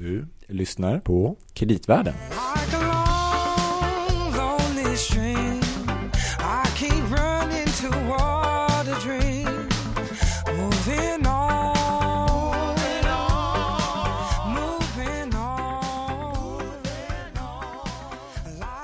[0.00, 2.14] Du lyssnar på Kreditvärlden.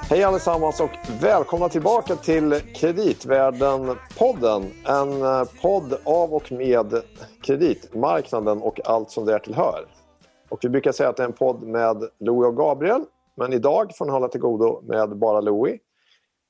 [0.08, 0.90] Hej allesammans och
[1.20, 4.70] välkomna tillbaka till Kreditvärlden-podden.
[4.84, 7.02] En eh, podd av och med
[7.42, 9.95] kreditmarknaden och allt som därtill hör.
[10.48, 13.04] Och vi brukar säga att det är en podd med Louie och Gabriel.
[13.36, 15.78] Men idag får ni hålla till godo med bara Louie.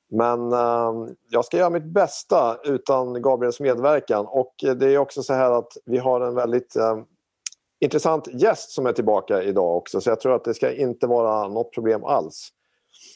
[0.09, 0.93] Men eh,
[1.29, 4.25] jag ska göra mitt bästa utan Gabriels medverkan.
[4.29, 6.97] Och eh, det är också så här att vi har en väldigt eh,
[7.79, 10.01] intressant gäst som är tillbaka idag också.
[10.01, 12.49] Så jag tror att det ska inte vara något problem alls.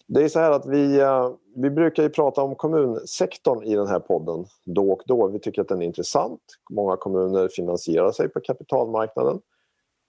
[0.08, 3.88] Det är så här att vi, eh, vi brukar ju prata om kommunsektorn i den
[3.88, 5.28] här podden då och då.
[5.28, 6.42] Vi tycker att den är intressant.
[6.72, 9.40] Många kommuner finansierar sig på kapitalmarknaden.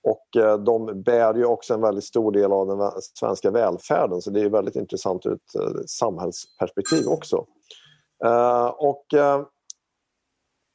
[0.03, 4.31] Och eh, de bär ju också en väldigt stor del av den svenska välfärden så
[4.31, 7.47] det är väldigt intressant ur ett eh, samhällsperspektiv också.
[8.25, 9.07] Eh, och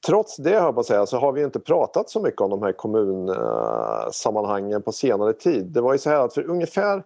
[0.07, 2.61] Trots det, jag på att säga, så har vi inte pratat så mycket om de
[2.61, 5.65] här kommunsammanhangen på senare tid.
[5.65, 7.03] Det var ju så här att för ungefär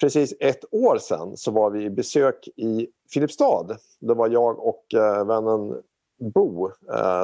[0.00, 3.66] precis ett år sedan så var vi i besök i Filipstad.
[4.00, 4.84] Det var jag och
[5.26, 5.82] vännen
[6.34, 6.70] Bo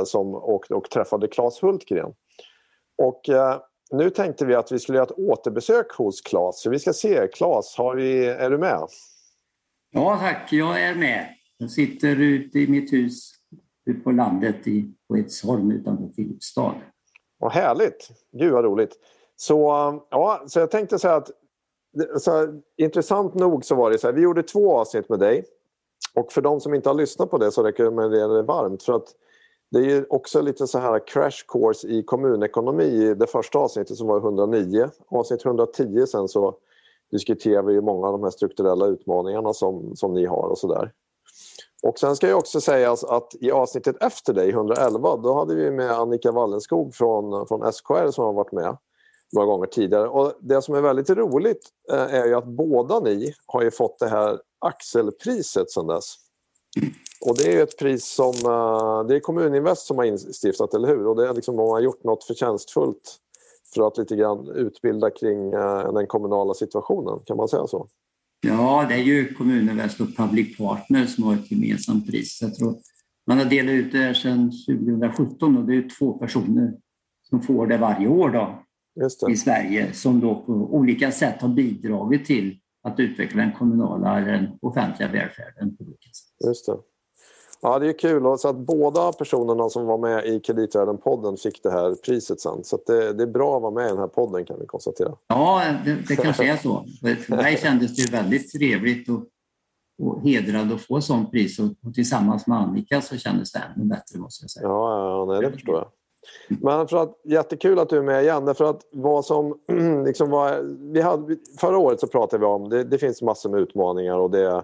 [0.04, 2.14] som åkte och träffade Claes Hultgren.
[2.98, 3.20] Och
[3.91, 6.60] nu tänkte vi att vi skulle göra ett återbesök hos Claes.
[6.60, 8.86] Så vi ska se, Claes, har vi, är du med?
[9.91, 11.27] Ja tack, jag är med.
[11.58, 13.32] Jag sitter ute i mitt hus
[13.86, 16.74] ute på landet i, på Edsholm utanför Filipstad.
[17.38, 18.10] Vad härligt!
[18.32, 18.98] Gud vad roligt.
[19.36, 19.56] Så,
[20.10, 21.30] ja, så jag tänkte säga att
[22.19, 25.44] så, intressant nog så var det så här, vi gjorde två avsnitt med dig.
[26.14, 28.82] Och för de som inte har lyssnat på det så rekommenderar jag det varmt.
[28.82, 29.08] För att
[29.70, 33.96] det är ju också lite så här crash course i kommunekonomi i det första avsnittet
[33.96, 34.90] som var 109.
[35.08, 36.56] Avsnitt 110 sen så
[37.10, 40.92] diskuterar vi ju många av de här strukturella utmaningarna som, som ni har och sådär.
[41.82, 45.70] Och sen ska jag också säga att i avsnittet efter dig, 111, då hade vi
[45.70, 48.76] med Annika Wallenskog från, från SKR som har varit med
[49.32, 50.08] några gånger tidigare.
[50.08, 53.98] Och det som är väldigt roligt eh, är ju att båda ni har ju fått
[53.98, 56.14] det här Axelpriset sedan dess.
[57.20, 61.06] Och det är ett pris som eh, det är Kommuninvest som har instiftat, eller hur?
[61.06, 63.19] Och det är liksom de har gjort något förtjänstfullt
[63.75, 67.88] för att lite grann utbilda kring eh, den kommunala situationen, kan man säga så?
[68.41, 72.38] Ja, det är ju Kommuninvest och Public Partner som har ett gemensamt pris.
[72.42, 72.76] Jag tror
[73.26, 76.72] man har delat ut det här sedan 2017 och det är två personer
[77.22, 78.62] som får det varje år då,
[79.28, 84.32] i Sverige som då på olika sätt har bidragit till att utveckla den kommunala eller
[84.32, 85.76] den offentliga välfärden.
[85.76, 86.47] På olika sätt.
[86.47, 86.76] Just det.
[87.62, 88.26] Ja, det är kul.
[88.26, 92.65] Och Så att båda personerna som var med i Kreditvärlden-podden fick det här priset sen.
[92.65, 95.16] Så det, det är bra att vara med i den här podden kan vi konstatera.
[95.26, 96.84] Ja, det, det kanske är så.
[97.26, 99.25] För mig kändes det väldigt trevligt och,
[100.03, 103.84] och hedrad att få sånt pris och, och tillsammans med Annika så kändes det ännu
[103.84, 104.66] bättre måste jag säga.
[104.66, 105.88] Ja, ja nej, det förstår jag.
[106.49, 108.44] Men för att, jättekul att du är med igen.
[108.44, 109.59] Därför att vad som,
[110.04, 110.60] liksom var,
[110.93, 114.31] vi hade, förra året så pratade vi om det, det finns massor med utmaningar och
[114.31, 114.62] det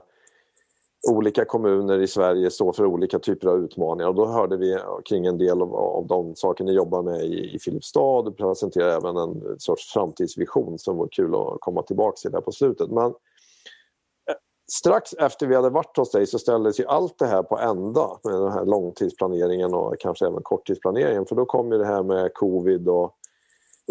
[1.08, 5.26] olika kommuner i Sverige står för olika typer av utmaningar och då hörde vi kring
[5.26, 9.16] en del av, av de saker ni jobbar med i, i Filipstad och presenterade även
[9.16, 12.90] en sorts framtidsvision som var kul att komma tillbaka till där på slutet.
[12.90, 14.36] Men eh,
[14.72, 18.18] strax efter vi hade varit hos dig så ställdes ju allt det här på ända
[18.24, 22.34] med den här långtidsplaneringen och kanske även korttidsplaneringen för då kom ju det här med
[22.34, 23.14] covid och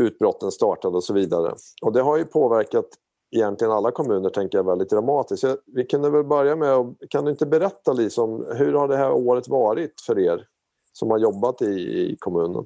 [0.01, 1.55] utbrotten startade och så vidare.
[1.81, 2.87] Och det har ju påverkat
[3.31, 5.45] egentligen alla kommuner tänker jag väldigt dramatiskt.
[5.65, 8.97] Vi kunde väl börja med, att- kan du inte berätta Lisa om hur har det
[8.97, 10.47] här året varit för er
[10.93, 11.65] som har jobbat i,
[12.11, 12.65] i kommunen?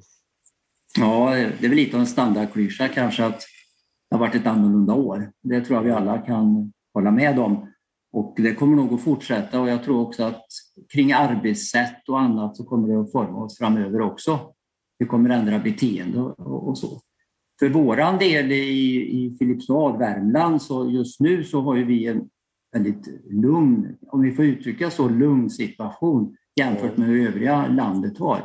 [0.98, 3.40] Ja, det är väl lite av en standardklyscha kanske att
[4.10, 5.32] det har varit ett annorlunda år.
[5.42, 7.66] Det tror jag vi alla kan hålla med om.
[8.12, 10.46] Och det kommer nog att fortsätta och jag tror också att
[10.92, 14.38] kring arbetssätt och annat så kommer det att forma oss framöver också.
[14.98, 17.00] Vi kommer ändra beteende och, och så.
[17.60, 22.28] För våran del i, i Filipstad, Värmland, så just nu så har ju vi en
[22.72, 28.44] väldigt lugn, om vi får uttrycka så, lugn situation jämfört med hur övriga landet har.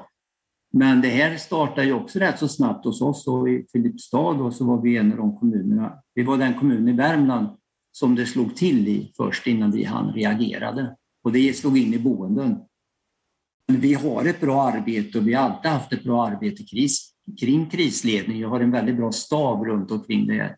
[0.73, 4.53] Men det här startade ju också rätt så snabbt hos oss och i Filipstad och
[4.53, 7.47] så var vi en av de kommunerna, vi var den kommun i Värmland
[7.91, 10.95] som det slog till i först innan vi hann reagerade.
[11.23, 12.57] Och det slog in i boenden.
[13.67, 17.14] Men vi har ett bra arbete och vi har alltid haft ett bra arbete kris,
[17.39, 18.39] kring krisledning.
[18.39, 20.55] Jag har en väldigt bra stab runt omkring det.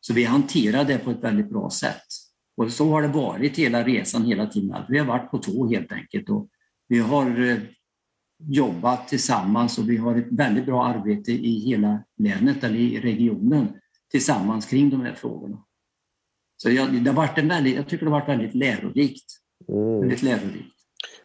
[0.00, 2.06] Så vi hanterar det på ett väldigt bra sätt.
[2.56, 4.82] Och så har det varit hela resan hela tiden.
[4.88, 6.30] Vi har varit på tå helt enkelt.
[6.30, 6.48] Och
[6.88, 7.58] vi har eh,
[8.38, 13.68] jobbat tillsammans och vi har ett väldigt bra arbete i hela länet eller i regionen.
[14.10, 15.64] tillsammans kring de här frågorna.
[16.56, 19.24] Så jag, det har varit en väldigt, jag tycker det har varit väldigt lärorikt.
[19.68, 20.00] Mm.
[20.00, 20.79] Väldigt lärorikt.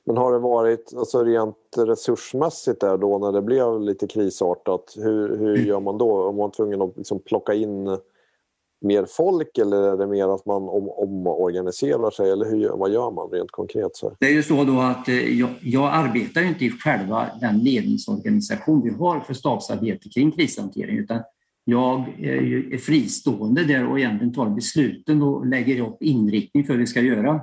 [0.05, 4.93] Men har det varit alltså rent resursmässigt där då när det blev lite krisartat?
[4.97, 6.23] Hur, hur gör man då?
[6.23, 7.97] Om man tvungen att liksom plocka in
[8.81, 12.31] mer folk eller är det mer att man om, omorganiserar sig?
[12.31, 13.95] Eller hur, vad gör man rent konkret?
[13.95, 14.15] Så?
[14.19, 17.59] Det är ju så då att eh, jag, jag arbetar ju inte i själva den
[17.59, 21.19] ledningsorganisation vi har för stabsarbete kring krishantering utan
[21.65, 26.73] jag är, ju, är fristående där och egentligen tar besluten och lägger upp inriktning för
[26.73, 27.41] hur vi ska göra.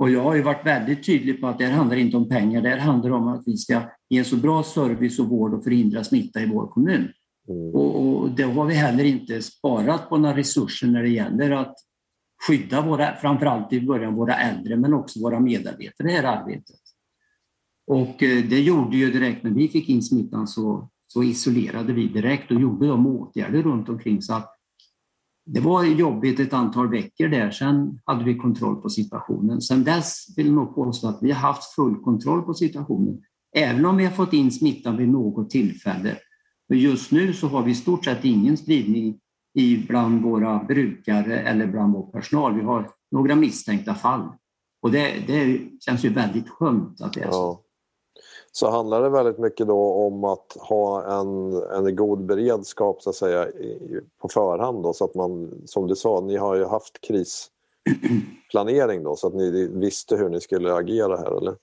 [0.00, 2.62] Och jag har ju varit väldigt tydlig på att det här handlar inte om pengar,
[2.62, 5.64] det här handlar om att vi ska ge en så bra service och vård och
[5.64, 7.08] förhindra smitta i vår kommun.
[7.48, 7.74] Mm.
[7.74, 11.74] Och, och det har vi heller inte sparat på några resurser när det gäller att
[12.46, 16.80] skydda våra, framförallt i början våra äldre men också våra medarbetare i det här arbetet.
[17.86, 22.08] Och eh, det gjorde ju direkt när vi fick in smittan så, så isolerade vi
[22.08, 24.59] direkt och gjorde de åtgärder runt omkring så att
[25.46, 29.60] det var jobbigt ett antal veckor där, sen hade vi kontroll på situationen.
[29.60, 33.22] Sen dess vill jag nog påstå att vi har haft full kontroll på situationen.
[33.56, 36.16] Även om vi har fått in smittan vid något tillfälle.
[36.68, 39.18] Men just nu så har vi i stort sett ingen spridning
[39.54, 42.54] i bland våra brukare eller bland vår personal.
[42.54, 44.28] Vi har några misstänkta fall.
[44.82, 47.60] Och det, det känns ju väldigt skönt att det är så.
[48.52, 51.52] Så handlar det väldigt mycket då om att ha en,
[51.86, 55.96] en god beredskap så att säga i- på förhand då så att man, som du
[55.96, 61.16] sa, ni har ju haft krisplanering då så att ni visste hur ni skulle agera
[61.16, 61.54] här eller?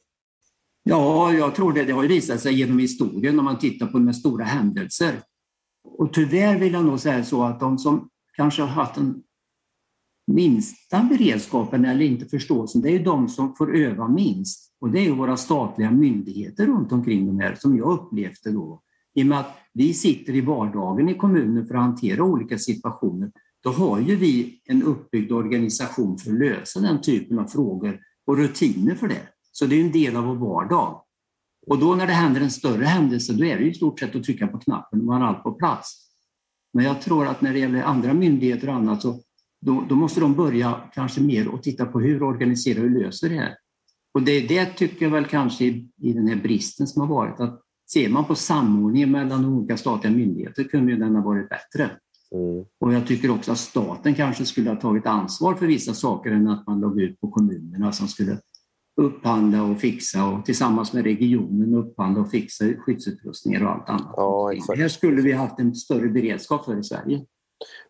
[0.83, 1.83] Ja, jag tror det.
[1.83, 5.21] Det har ju visat sig genom historien om man tittar på de stora händelser.
[5.97, 9.23] Och tyvärr vill jag nog säga så att de som kanske har haft en
[10.27, 14.73] minsta beredskapen eller inte förståelsen, det är de som får öva minst.
[14.81, 18.81] Och det är våra statliga myndigheter runt omkring de här som jag upplevt det då.
[19.15, 23.31] I och med att vi sitter i vardagen i kommunen för att hantera olika situationer,
[23.63, 28.37] då har ju vi en uppbyggd organisation för att lösa den typen av frågor och
[28.37, 29.27] rutiner för det.
[29.51, 31.01] Så det är en del av vår vardag.
[31.67, 34.15] Och då när det händer en större händelse, då är det ju i stort sett
[34.15, 36.07] att trycka på knappen och man har allt på plats.
[36.73, 39.21] Men jag tror att när det gäller andra myndigheter och annat så
[39.61, 43.35] då, då måste de börja kanske mer och titta på hur organiserar och löser det
[43.35, 43.55] här.
[44.13, 47.39] Och det, det tycker jag väl kanske i, i den här bristen som har varit
[47.39, 47.61] att
[47.91, 51.91] ser man på samordningen mellan olika statliga myndigheter kunde ju den ha varit bättre.
[52.31, 52.65] Mm.
[52.79, 56.47] Och jag tycker också att staten kanske skulle ha tagit ansvar för vissa saker än
[56.47, 58.37] att man låg ut på kommunerna som skulle
[59.01, 64.13] upphandla och fixa och tillsammans med regionen upphandla och fixa skyddsutrustningar och allt annat.
[64.15, 64.77] Ja, exakt.
[64.77, 67.25] Det här skulle vi haft en större beredskap för i Sverige.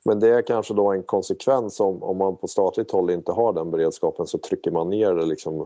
[0.06, 3.54] Men det är kanske då en konsekvens om, om man på statligt håll inte har
[3.54, 5.58] den beredskapen så trycker man ner det liksom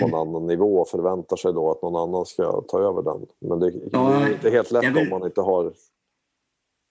[0.00, 3.26] på en annan nivå och förväntar sig då att någon annan ska ta över den.
[3.40, 5.72] Men det, Ja, det är inte helt lätt vill- om man inte har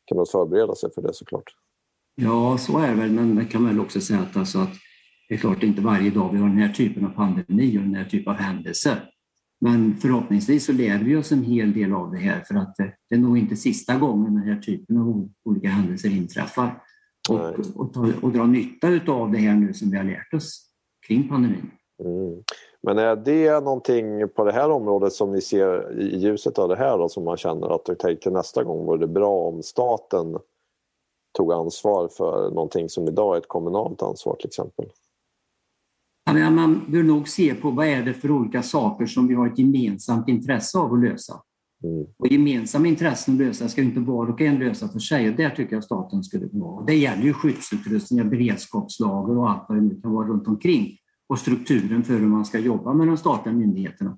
[0.10, 1.56] kunnat förbereda sig för det såklart.
[2.16, 4.70] Ja, så är det väl, men man kan väl också säga att, alltså att
[5.30, 7.78] det är klart det är inte varje dag vi har den här typen av pandemi
[7.78, 9.10] och den här typen av händelser.
[9.62, 13.16] Men förhoppningsvis så lär vi oss en hel del av det här för att det,
[13.16, 16.84] är nog inte sista gången den här typen av olika händelser inträffar.
[17.30, 17.40] Och,
[17.76, 20.70] och, ta, och dra nytta av det här nu som vi har lärt oss
[21.08, 21.72] kring pandemin.
[22.04, 22.44] Mm.
[22.82, 26.76] Men är det någonting på det här området som ni ser i ljuset av det
[26.76, 30.38] här då, som man känner att tänk till nästa gång vore det bra om staten
[31.38, 34.86] tog ansvar för någonting som idag är ett kommunalt ansvar till exempel?
[36.34, 39.60] Man bör nog se på vad är det för olika saker som vi har ett
[39.60, 41.42] gemensamt intresse av att lösa.
[41.84, 42.06] Mm.
[42.18, 45.30] Och gemensamma intressen att lösa ska inte var och en lösa för sig.
[45.30, 46.86] Och där tycker jag staten skulle vara.
[46.86, 50.98] Det gäller ju skyddsutrustningar, beredskapslager och allt vad det nu kan vara runt omkring.
[51.28, 54.18] Och strukturen för hur man ska jobba med de statliga myndigheterna.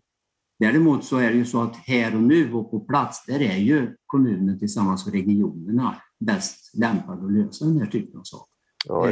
[0.60, 3.58] Däremot så är det ju så att här och nu och på plats, där är
[3.58, 8.52] ju kommunen tillsammans med regionerna bäst lämpade att lösa den här typen av saker.
[8.88, 9.12] Ja,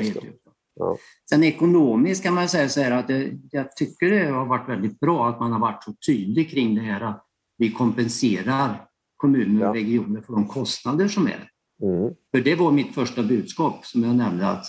[0.75, 0.97] Ja.
[1.29, 4.99] Sen ekonomiskt kan man säga så här att det, jag tycker det har varit väldigt
[4.99, 7.25] bra att man har varit så tydlig kring det här att
[7.57, 8.85] vi kompenserar
[9.17, 9.69] kommuner Ja.
[9.69, 11.49] och regioner för de kostnader som är.
[11.83, 12.13] Mm.
[12.31, 14.65] För det var mitt första budskap som jag nämnde att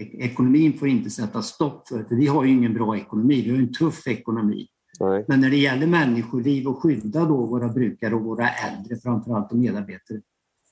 [0.00, 3.50] e- ekonomin får inte sätta stopp för, för vi har ju ingen bra ekonomi, vi
[3.50, 4.66] har en tuff ekonomi.
[5.00, 5.24] Nej.
[5.28, 9.58] Men när det gäller människoliv och skydda då våra brukare och våra äldre framförallt och
[9.58, 10.20] medarbetare,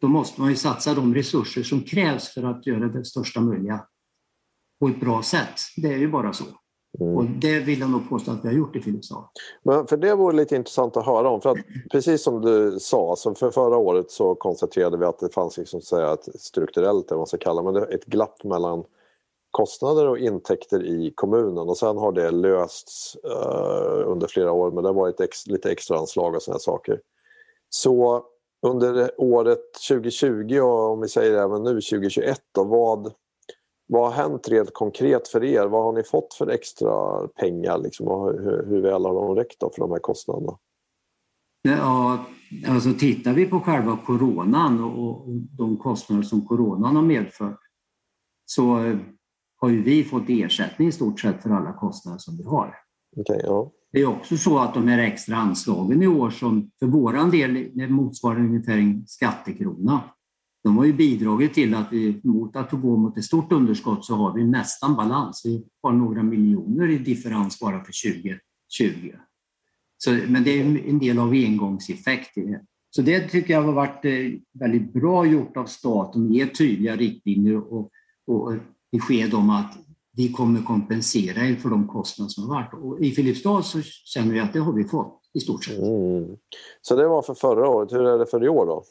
[0.01, 3.85] då måste man ju satsa de resurser som krävs för att göra det största möjliga
[4.81, 5.61] på ett bra sätt.
[5.77, 6.45] Det är ju bara så.
[6.99, 7.41] Och Mm.
[7.41, 9.25] det vill jag nog påstå att vi har gjort i Filipstad.
[9.63, 11.41] Men för det vore lite intressant att höra om.
[11.41, 11.59] För att,
[11.93, 15.81] precis som du sa, så för förra året så konstaterade vi att det fanns liksom,
[15.81, 18.85] säga, ett strukturellt, eller vad man ska kalla men det, ett glapp mellan
[19.51, 24.83] kostnader och intäkter i kommunen och sen har det lösts eh, under flera år men
[24.83, 27.01] det har varit ex, lite extra anslag och sådana saker.
[27.69, 28.25] Så
[28.67, 33.13] under året 2020 och om vi säger även nu 2021 då, vad,
[33.91, 35.67] vad har hänt rent konkret för er?
[35.67, 39.59] Vad har ni fått för extra pengar liksom, och hur, hur väl har de räckt
[39.59, 40.59] för de här kostnaderna?
[41.63, 42.25] Ja,
[42.69, 45.29] alltså tittar vi på själva coronan och
[45.59, 47.61] de kostnader som coronan har medfört
[48.45, 48.63] så
[49.61, 52.75] har ju vi fått ersättning i stort sett för alla kostnader som vi har.
[53.17, 53.73] Okay, ja.
[53.93, 57.89] Det är också så att de här extra anslagen i år som för våran del
[57.91, 60.01] motsvarar ungefär en skattekrona.
[60.65, 64.15] De har ju bidragit till att vi mot att gå mot ett stort underskott så
[64.15, 65.43] har vi nästan balans.
[65.45, 67.93] Vi har några miljoner i differens bara för
[68.73, 69.17] 2020.
[69.99, 72.61] Så, men det är en del av engångseffekt i det.
[72.91, 74.13] Så det tycker jag har varit eh,
[74.53, 77.91] väldigt bra gjort av staten, att ge tydliga riktlinjer och,
[78.27, 78.53] och
[78.93, 79.79] besked om att
[80.17, 82.75] vi kommer kompensera er för de kostnader som har varit.
[82.75, 85.79] Och I Filipstad så känner vi att det har vi fått i stort sett.
[85.79, 86.37] Mm.
[86.83, 87.93] Så det var för förra året.
[87.93, 88.85] Hur är det för i år då?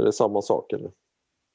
[0.00, 0.72] Är det samma sak?
[0.72, 0.90] Eller?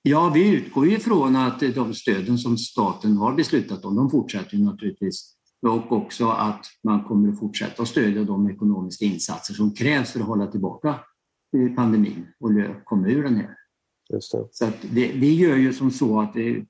[0.01, 5.33] Ja, vi utgår ifrån att de stöden som staten har beslutat om, de fortsätter naturligtvis.
[5.61, 10.19] Och också att man kommer att fortsätta att stödja de ekonomiska insatser som krävs för
[10.19, 10.99] att hålla tillbaka
[11.75, 12.51] pandemin och
[12.85, 13.55] komma ur den här.
[14.51, 16.65] Så att det, vi gör ju som så att vi,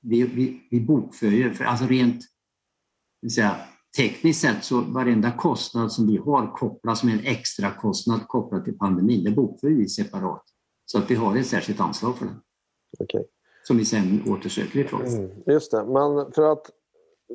[0.00, 2.24] vi, vi bokför ju, för alltså rent
[3.32, 3.56] säga,
[3.96, 8.78] tekniskt sett så varenda kostnad som vi har kopplas med en extra kostnad kopplad till
[8.78, 10.42] pandemin, det bokför vi separat.
[10.86, 12.40] Så att vi har ett särskilt anslag för det.
[12.98, 13.22] Okay.
[13.62, 15.06] Som vi sen återsöker ifrån.
[15.06, 16.70] Mm, just det, men för att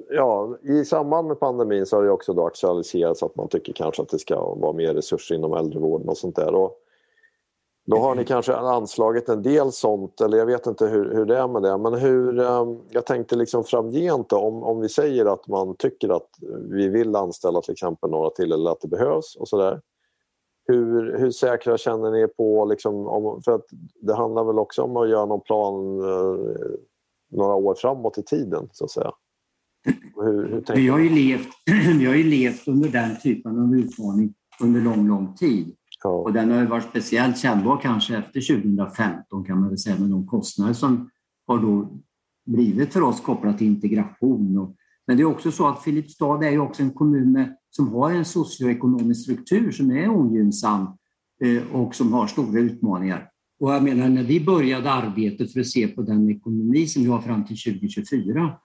[0.10, 4.02] ja, i samband med pandemin så har det också då aktualiserats att man tycker kanske
[4.02, 6.56] att det ska vara mer resurser inom äldrevården och sånt där.
[6.56, 6.76] Och
[7.86, 11.38] då har ni kanske anslagit en del sånt, eller jag vet inte hur, hur det
[11.38, 11.78] är med det.
[11.78, 16.10] Men hur, ehm, jag tänkte liksom framgent då, om, om vi säger att man tycker
[16.10, 16.30] att
[16.70, 19.82] vi vill anställa till exempel några till eller att det behövs och sådär.
[20.70, 23.66] Hur, hur säkra känner ni på, liksom, om, för att
[24.02, 26.76] det handlar väl också om att göra någon plan eh,
[27.32, 29.12] några år framåt i tiden så att säga.
[30.16, 31.48] Hur, hur vi, har ju levt,
[32.00, 35.76] vi har ju levt under den typen av utmaning under lång, lång tid.
[36.04, 36.10] Ja.
[36.10, 40.28] Och den har varit speciellt kännbar kanske efter 2015 kan man väl säga med de
[40.28, 41.10] kostnader som
[41.48, 42.00] har då
[42.46, 44.58] blivit för oss kopplat till integration.
[44.58, 44.76] Och,
[45.10, 48.12] men det är också så att Filipstad är ju också en kommun med, som har
[48.12, 50.88] en socioekonomisk struktur som är ogynnsam
[51.44, 53.30] eh, och som har stora utmaningar.
[53.60, 57.10] Och jag menar, när vi började arbetet för att se på den ekonomi som vi
[57.10, 58.60] har fram till 2024,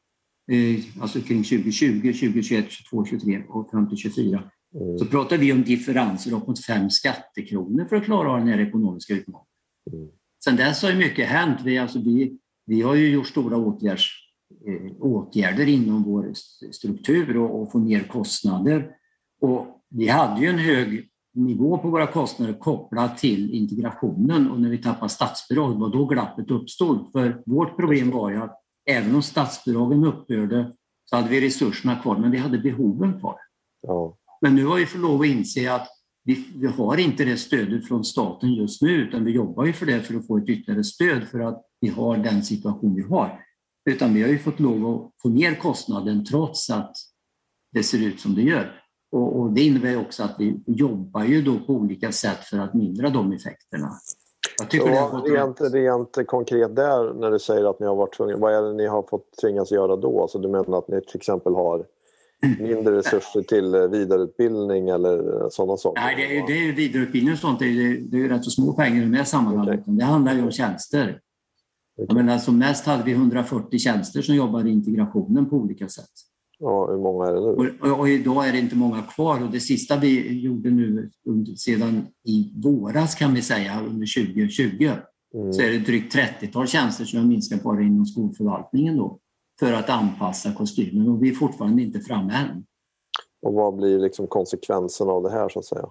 [0.50, 4.98] eh, alltså kring 2020, 2021, 2022, 2023 och fram till 2024, Mm.
[4.98, 8.60] Så pratar vi om differenser upp mot fem skattekronor för att klara av den här
[8.60, 9.46] ekonomiska utmaningen.
[9.92, 10.08] Mm.
[10.44, 11.60] Sen dess har ju mycket hänt.
[11.64, 14.23] Vi, alltså vi, vi har ju gjort stora åtgärds, eh,
[15.00, 16.32] åtgärder inom vår
[16.72, 18.90] struktur och, och få ner kostnader.
[19.40, 24.70] Och vi hade ju en hög nivå på våra kostnader kopplat till integrationen och när
[24.70, 27.12] vi tappade statsbidrag var då glappet uppstod.
[27.12, 30.72] För vårt problem var ju att även om statsbidragen upphörde
[31.04, 33.36] så hade vi resurserna kvar men vi hade behoven kvar.
[33.82, 34.16] Ja.
[34.40, 35.88] Men nu har vi fått lov att inse att
[36.24, 39.86] vi, vi, har inte det stödet från staten just nu utan vi jobbar ju för
[39.86, 43.40] det för att få ett ytterligare stöd för att vi har den situation vi har.
[43.90, 46.96] Utan vi har ju fått lov att få ner kostnaden trots att
[47.72, 48.80] det ser ut som det gör.
[49.12, 52.74] Och, och det innebär också att vi jobbar ju då på olika sätt för att
[52.74, 53.90] mindra de effekterna.
[54.58, 58.36] Jag tycker ja, rent, rent konkret där när du säger att ni har varit tvungna,
[58.36, 60.22] vad är det ni har fått tvingas göra då?
[60.22, 61.84] Alltså du menar att ni till exempel har
[62.58, 66.02] mindre resurser till eh, vidareutbildning eller sådana saker?
[66.02, 67.58] Nej, det är, det är vidareutbildning och sånt.
[67.58, 69.80] Det är, det är rätt så små pengar i de här sammanhanget.
[69.80, 69.94] Okay.
[69.94, 71.20] Det handlar ju om tjänster.
[71.96, 76.10] Jag menar, som mest hade vi 140 tjänster som jobbar i integrationen på olika sätt.
[76.58, 77.46] Ja, hur många är det nu?
[77.46, 81.10] Och, och, och idag är det inte många kvar och det sista vi gjorde nu
[81.28, 84.90] under, sedan i våras kan vi säga, under 2020,
[85.34, 85.52] mm.
[85.52, 88.96] så är det drygt 30-tal tjänster som har minskat bara inom skolförvaltningen.
[88.96, 89.18] Då
[89.60, 92.64] för att anpassa kostymen och vi är fortfarande inte framme än.
[93.42, 95.86] Och vad blir liksom konsekvensen av det här så att säga?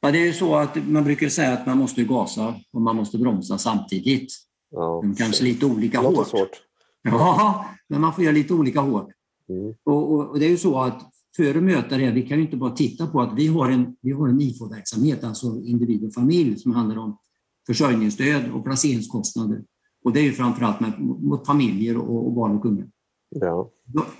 [0.00, 2.96] Ja, det är ju så att man brukar säga att man måste gasa och man
[2.96, 4.47] måste bromsa samtidigt.
[4.70, 5.04] Ja.
[5.18, 6.28] Kanske lite olika hårt.
[6.28, 6.50] Svårt.
[7.02, 9.08] Ja, men man får göra lite olika hårt.
[9.48, 9.74] Mm.
[9.84, 11.02] Och, och, och, det är ju så att
[11.36, 13.96] för att möta det, vi kan ju inte bara titta på att vi har en,
[14.00, 17.18] vi har en IFO-verksamhet, alltså individ och familj, som handlar om
[17.66, 19.64] försörjningsstöd och placeringskostnader.
[20.04, 22.84] Och det är ju framförallt med, mot familjer och, och barn och unga.
[23.28, 23.70] Ja.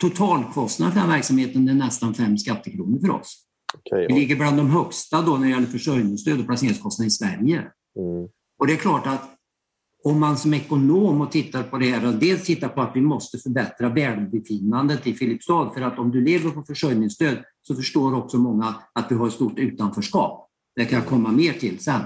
[0.01, 3.45] Totalkostnaden för den verksamheten är nästan fem skattekronor för oss.
[3.79, 4.09] Okay, ja.
[4.09, 7.59] Vi ligger bland de högsta då när det gäller försörjningsstöd och placeringskostnader i Sverige.
[7.99, 8.29] Mm.
[8.59, 9.38] Och det är klart att
[10.09, 13.01] om man som ekonom och tittar på det här, och dels tittar på att vi
[13.01, 18.39] måste förbättra välbefinnandet i Filipstad, för att om du lever på försörjningsstöd så förstår också
[18.39, 20.49] många att vi har ett stort utanförskap.
[20.77, 22.01] Det kan jag komma mer till sen.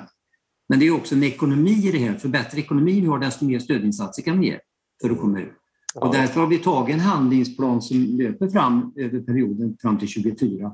[0.68, 2.14] Men det är också en ekonomi i det här.
[2.14, 4.58] För bättre ekonomi vi har, desto mer stödinsatser kan vi ge
[5.02, 5.52] för att komma ut.
[5.94, 10.72] Och därför har vi tagit en handlingsplan som löper fram över perioden fram till 2024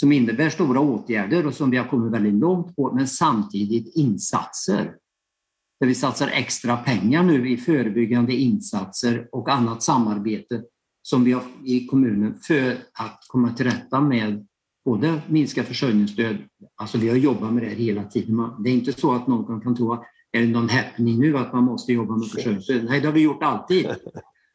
[0.00, 4.94] som innebär stora åtgärder och som vi har kommit väldigt långt på, men samtidigt insatser.
[5.80, 10.62] Där vi satsar extra pengar nu i förebyggande insatser och annat samarbete
[11.02, 14.46] som vi har i kommunen för att komma till rätta med
[14.84, 16.36] både minska försörjningsstöd,
[16.76, 18.50] alltså vi har jobbat med det hela tiden.
[18.58, 21.52] Det är inte så att någon kan tro att är det någon happening nu att
[21.52, 22.84] man måste jobba med försörjningsstöd.
[22.84, 23.86] Nej, det har vi gjort alltid.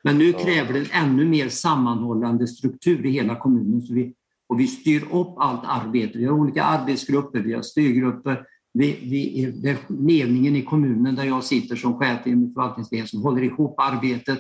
[0.04, 3.82] Men nu kräver det en ännu mer sammanhållande struktur i hela kommunen.
[3.82, 4.14] Så vi,
[4.48, 6.18] och vi styr upp allt arbete.
[6.18, 8.46] Vi har olika arbetsgrupper, vi har styrgrupper.
[8.78, 13.42] Vi, vi, det ledningen i kommunen där jag sitter som chef i förvaltningsledningen som håller
[13.42, 14.40] ihop arbetet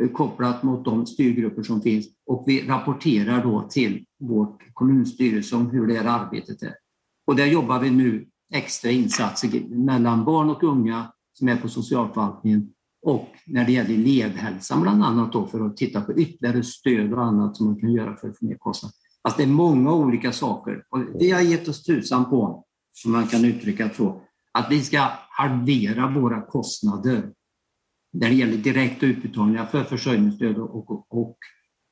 [0.00, 2.06] eh, kopplat mot de styrgrupper som finns.
[2.26, 6.74] Och vi rapporterar då till vårt kommunstyrelse om hur det här arbetet är.
[7.26, 12.72] Och där jobbar vi nu extra insatser mellan barn och unga som är på socialförvaltningen
[13.02, 17.24] och när det gäller elevhälsan bland annat då för att titta på ytterligare stöd och
[17.24, 18.94] annat som man kan göra för att få ner kostnader.
[19.22, 22.64] Alltså det är många olika saker och vi har gett oss tusan på,
[23.02, 24.20] som man kan uttrycka så,
[24.52, 27.32] att vi ska halvera våra kostnader
[28.12, 31.36] när det gäller direkta utbetalningar för försörjningsstöd och, och, och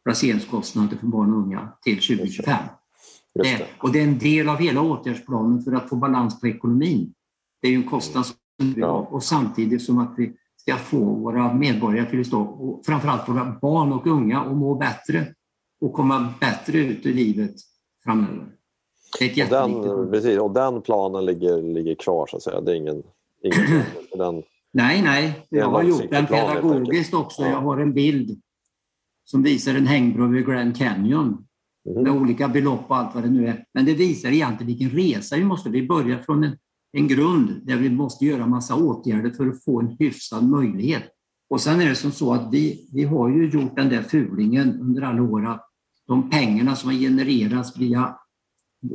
[0.04, 2.56] placeringskostnader för barn och unga till 2025.
[3.34, 3.66] Just Det, det.
[3.78, 7.14] och det är en del av hela åtgärdsplanen för att få balans på ekonomin.
[7.62, 8.36] Det är ju en kostnad som
[8.74, 13.28] vi har och samtidigt som att vi ska få våra medborgare till stå och framförallt
[13.28, 15.34] våra barn och unga att må bättre
[15.80, 17.54] och komma bättre ut i livet
[18.04, 18.57] framöver.
[19.18, 20.10] Det är ett Och jätteviktigt den, område.
[20.10, 22.60] precis, och den planen ligger, ligger kvar så att säga.
[22.60, 23.02] Det är ingen,
[23.44, 23.82] ingen
[24.18, 25.46] den, Nej, nej.
[25.48, 27.42] Jag har gjort den pedagogiskt också.
[27.42, 27.48] Ja.
[27.50, 28.40] Jag har en bild
[29.24, 31.44] som visar en hängbro över Grand Canyon
[31.88, 32.02] Mhm.
[32.02, 33.64] med olika belopp och allt vad det nu är.
[33.74, 35.70] Men det visar egentligen vilken resa vi måste.
[35.70, 36.56] Vi börjar från en,
[36.92, 41.02] en grund där vi måste göra massa åtgärder för att få en hyfsad möjlighet.
[41.50, 44.80] Och sen är det som så att vi, vi har ju gjort den där fulingen
[44.80, 45.68] under alla år att
[46.06, 48.16] de pengarna som har genererats via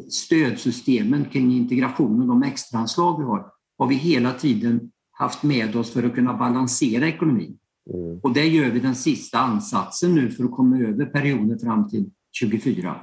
[0.10, 3.46] stödsystemen kring integrationen, de extraanslag vi har,
[3.78, 7.58] har vi hela tiden haft med oss för att kunna balansera ekonomin.
[7.93, 11.89] mm, Och det gör vi den sista ansatsen nu för att komma över perioden fram
[11.89, 12.96] till 24.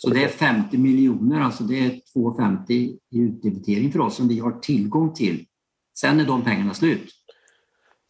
[0.00, 4.38] Så det är 50 miljoner, alltså det är 2,50 i utdebitering för oss som vi
[4.38, 5.46] har tillgång till.
[5.98, 7.10] Sen är de pengarna slut.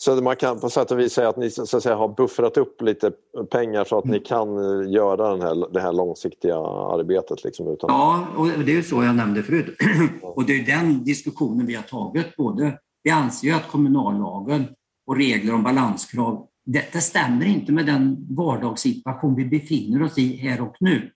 [0.03, 2.57] Så man kan på sätt och vis säga att ni så att säga, har buffrat
[2.57, 3.13] upp lite
[3.51, 4.17] pengar så att Mm.
[4.17, 6.57] ni kan eh, göra den här, det här långsiktiga
[6.95, 7.45] arbetet.
[7.45, 9.77] Liksom, utan, Ja, och det är ju så jag nämnde förut.
[10.23, 12.37] Och det är den diskussionen vi har tagit.
[12.37, 14.65] Både, vi anser ju att kommunallagen
[15.07, 20.37] och regler om balanskrav, det, det stämmer inte med den vardagssituation vi befinner oss i
[20.37, 21.11] här och nu.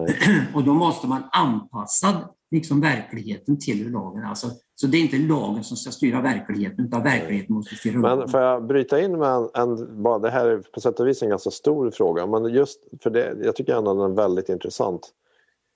[0.54, 4.24] Och då måste man anpassa liksom, verkligheten till hur lagen.
[4.24, 4.46] Alltså,
[4.80, 8.40] så det är inte lagen som ska styra verkligheten, utan verkligheten måste styra Men får
[8.40, 11.28] jag bryta in med en, en bara, det här är på sätt och vis en
[11.28, 15.10] ganska stor fråga, men just för det, jag tycker ändå den är väldigt intressant.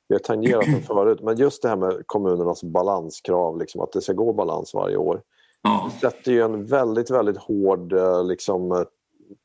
[0.09, 4.01] Vi har tangerat den förut, men just det här med kommunernas balanskrav, liksom, att det
[4.01, 5.23] ska gå balans varje år.
[5.63, 8.83] Ja, sätter ju en väldigt, väldigt hård eh, liksom, eh,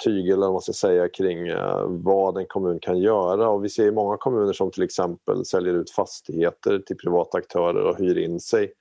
[0.03, 3.49] tygel eller man ska säga, kring eh, vad en kommun kan göra.
[3.49, 7.97] Och vi ser många kommuner som till exempel säljer ut fastigheter till privata aktörer och
[7.97, 8.73] hyr in sig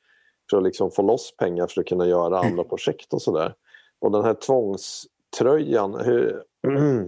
[0.51, 3.55] för att liksom få loss pengar för att kunna göra andra projekt och sådär.
[3.99, 6.43] Och den här tvångströjan, hur,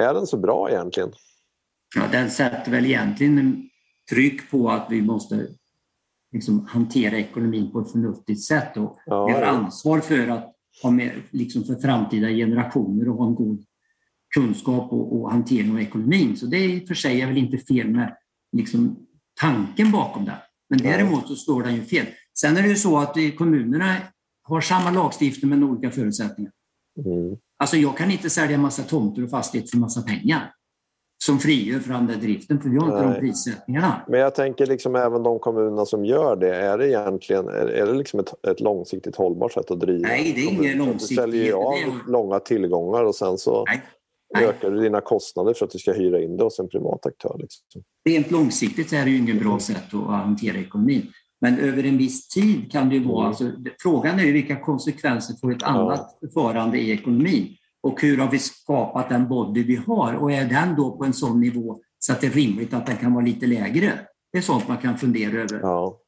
[0.00, 1.12] är den så bra egentligen?
[1.96, 3.68] ja, den sätter väl egentligen en
[4.10, 5.46] tryck på att vi måste
[6.32, 8.76] liksom, hantera ekonomin på ett förnuftigt sätt.
[8.76, 13.26] Och Ja, vi har ansvar för att ha med, liksom för framtida generationer och ha
[13.26, 13.64] en god
[14.34, 16.36] kunskap och, och hantering av ekonomin.
[16.36, 18.16] Så det är i och för sig är väl inte fel med
[18.52, 19.06] liksom,
[19.40, 20.38] tanken bakom det.
[20.68, 22.06] Men däremot så står den ju fel.
[22.40, 23.96] Sen är det ju så att kommunerna
[24.42, 26.52] har samma lagstiftning men olika förutsättningar.
[27.06, 27.36] Mm.
[27.58, 30.52] Alltså jag kan inte sälja en massa tomter och fastigheter för massa pengar
[31.24, 33.14] som frigör för andra driften, för vi har inte Nej.
[33.14, 34.02] de prissättningarna.
[34.08, 37.94] Men jag tänker liksom även de kommunerna som gör det, är det egentligen är, det
[37.94, 40.08] liksom ett, ett långsiktigt hållbart sätt att driva?
[40.08, 40.86] Nej, det är en ingen kommun?
[40.88, 41.26] långsiktighet.
[41.26, 43.82] Du säljer ju av är- långa tillgångar och sen så Nej.
[44.34, 44.44] Nej.
[44.44, 47.36] ökar du dina kostnader för att du ska hyra in det hos en privat aktör.
[47.38, 47.82] Liksom.
[48.08, 51.12] Rent långsiktigt är det ju ingen bra sätt att hantera ekonomin.
[51.40, 53.26] Men över en viss tid kan det ju vara...
[53.26, 57.56] Alltså, frågan är ju vilka konsekvenser får ett annat förfarande i ekonomin?
[57.82, 60.14] Och hur har vi skapat den body vi har?
[60.14, 62.96] Och är den då på en sån nivå så att det är rimligt att den
[62.96, 63.92] kan vara lite lägre?
[64.32, 65.60] Det är sånt man kan fundera över.
[65.60, 66.00] Ja.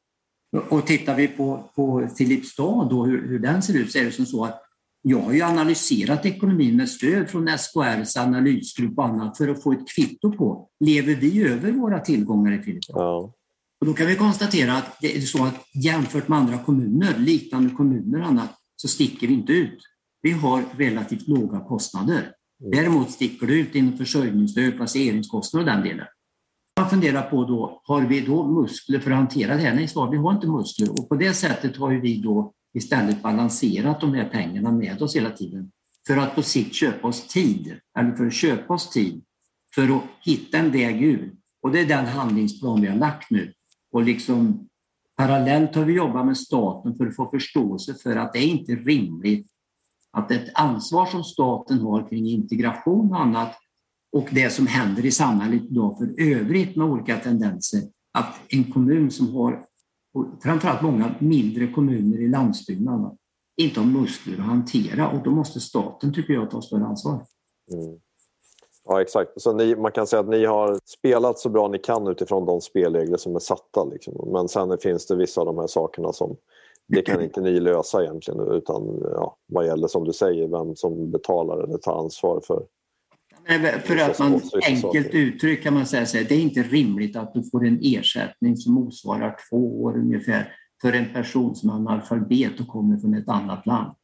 [0.68, 4.12] Och tittar vi på, på Filipstad, då, hur, hur den ser ut, så är det
[4.12, 4.62] som så att
[5.02, 9.72] jag har ju analyserat ekonomin med stöd från SKRs analysgrupp och annat för att få
[9.72, 12.98] ett kvitto på, lever vi över våra tillgångar i Filipstad?
[12.98, 13.32] Ja.
[13.82, 17.74] Och då kan vi konstatera att det är så att jämfört med andra kommuner, liknande
[17.74, 19.78] kommuner och annat, så sticker vi inte ut.
[20.20, 22.32] Vi har relativt låga kostnader.
[22.72, 26.06] Däremot sticker det ut inom försörjningsstöd, placeringskostnader och den delen.
[26.80, 29.74] Man funderar på då, har vi då muskler för att hantera det här?
[29.74, 33.22] Nej, svar, vi har inte muskler och på det sättet har ju vi då istället
[33.22, 35.70] balanserat de här pengarna med oss hela tiden
[36.06, 39.22] för att på sikt köpa oss tid, eller för att köpa oss tid
[39.74, 41.34] för att hitta en väg ur.
[41.62, 43.52] Och det är den handlingsplan vi har lagt nu.
[43.92, 44.68] Och liksom
[45.16, 48.72] parallellt har vi jobbat med staten för att få förståelse för att det är inte
[48.74, 49.46] rimligt
[50.10, 53.56] att ett ansvar som staten har kring integration och annat
[54.12, 59.10] och det som händer i samhället idag för övrigt med olika tendenser, att en kommun
[59.10, 59.64] som har,
[60.42, 63.10] framförallt många mindre kommuner i landsbygden,
[63.56, 67.26] inte har muskler att hantera och då måste staten, tycker jag, ta större ansvar.
[67.72, 67.98] Mm.
[68.88, 69.30] Ja, exakt.
[69.36, 72.60] Så ni, man kan säga att ni har spelat så bra ni kan utifrån de
[72.60, 73.84] spelregler som är satta.
[73.84, 74.30] Liksom.
[74.32, 76.36] Men sen finns det vissa av de här sakerna som
[76.88, 81.10] det kan inte ni lösa egentligen utan ja, vad gäller som du säger, vem som
[81.10, 82.62] betalar eller tar ansvar för
[83.84, 87.42] för att man enkelt uttryckt kan man säga att det är inte rimligt att du
[87.42, 92.68] får en ersättning som motsvarar två år ungefär för en person som är analfabet och
[92.68, 93.94] kommer från ett annat land.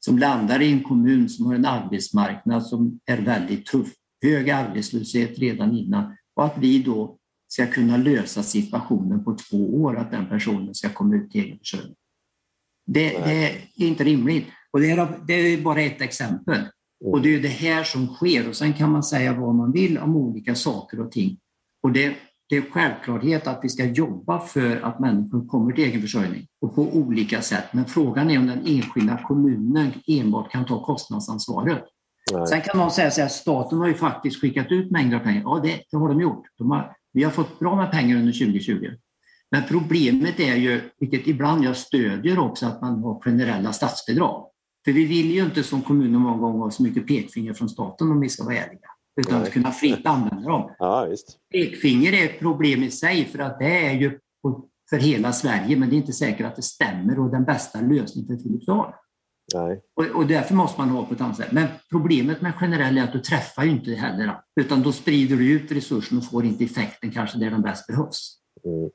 [0.00, 5.38] Som landar i en kommun som har en arbetsmarknad som är väldigt tuff, hög arbetslöshet
[5.38, 7.16] redan innan och att vi då
[7.48, 11.58] ska kunna lösa situationen på två år, att den personen ska komma ut till egen
[11.58, 11.96] försörjning.
[12.86, 14.46] Det, det, är inte rimligt.
[14.70, 16.60] Och det är, det är bara ett exempel.
[17.04, 18.48] Och det är det här som sker.
[18.48, 21.38] Och sen kan man säga vad man vill om olika saker och ting.
[21.82, 22.16] Och det,
[22.48, 26.74] det är självklarhet att vi ska jobba för att människor kommer till egen försörjning och
[26.74, 27.64] på olika sätt.
[27.72, 31.84] Men frågan är om den enskilda kommunen enbart kan ta kostnadsansvaret.
[32.32, 32.46] Nej.
[32.46, 35.42] Sen kan man säga att staten har ju faktiskt skickat ut mängder av pengar.
[35.44, 36.42] Ja, det, det har de gjort.
[36.58, 38.86] De har, vi har fått bra med pengar under 2020.
[39.50, 44.46] Men problemet är ju, vilket ibland jag stödjer också, att man har generella statsbidrag.
[44.84, 48.10] För vi vill ju inte som kommuner många gånger ha så mycket pekfinger från staten
[48.10, 48.88] om vi ska vara ärliga.
[49.20, 49.42] Utan Nej.
[49.42, 50.70] att kunna fritt använda dem.
[50.78, 51.38] Ja, visst.
[51.52, 54.18] Pekfinger är ett problem i sig för att det är ju
[54.90, 58.26] för hela Sverige men det är inte säkert att det stämmer och den bästa lösningen
[58.26, 58.94] för Filipstad.
[59.54, 59.80] Nej.
[59.96, 61.52] Och, och därför måste man ha på ett annat sätt.
[61.52, 64.40] Men problemet med generell är att du träffar ju inte heller.
[64.60, 68.36] Utan då sprider du ut resurserna och får inte effekten kanske där de bäst behövs.
[68.64, 68.90] Mm.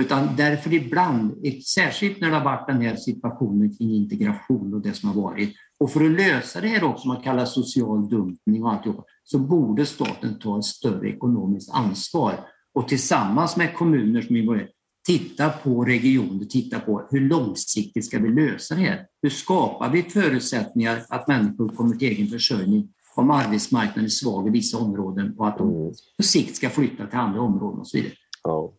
[0.00, 4.92] Utan därför ibland, särskilt när det har varit den här situationen kring integration och det
[4.92, 8.64] som har varit, och för att lösa det här också, som man kallar social dumpning
[8.64, 12.34] och alltihop, så borde staten ta ett större ekonomiskt ansvar
[12.74, 14.68] och tillsammans med kommuner som involverar
[15.08, 19.06] titta på regioner, titta på hur långsiktigt ska vi lösa det här?
[19.22, 24.50] Hur skapar vi förutsättningar att människor kommer till egen försörjning om arbetsmarknaden är svag i
[24.50, 25.92] vissa områden och att de mm.
[26.16, 28.12] på sikt ska flytta till andra områden och så vidare.
[28.44, 28.72] Ja.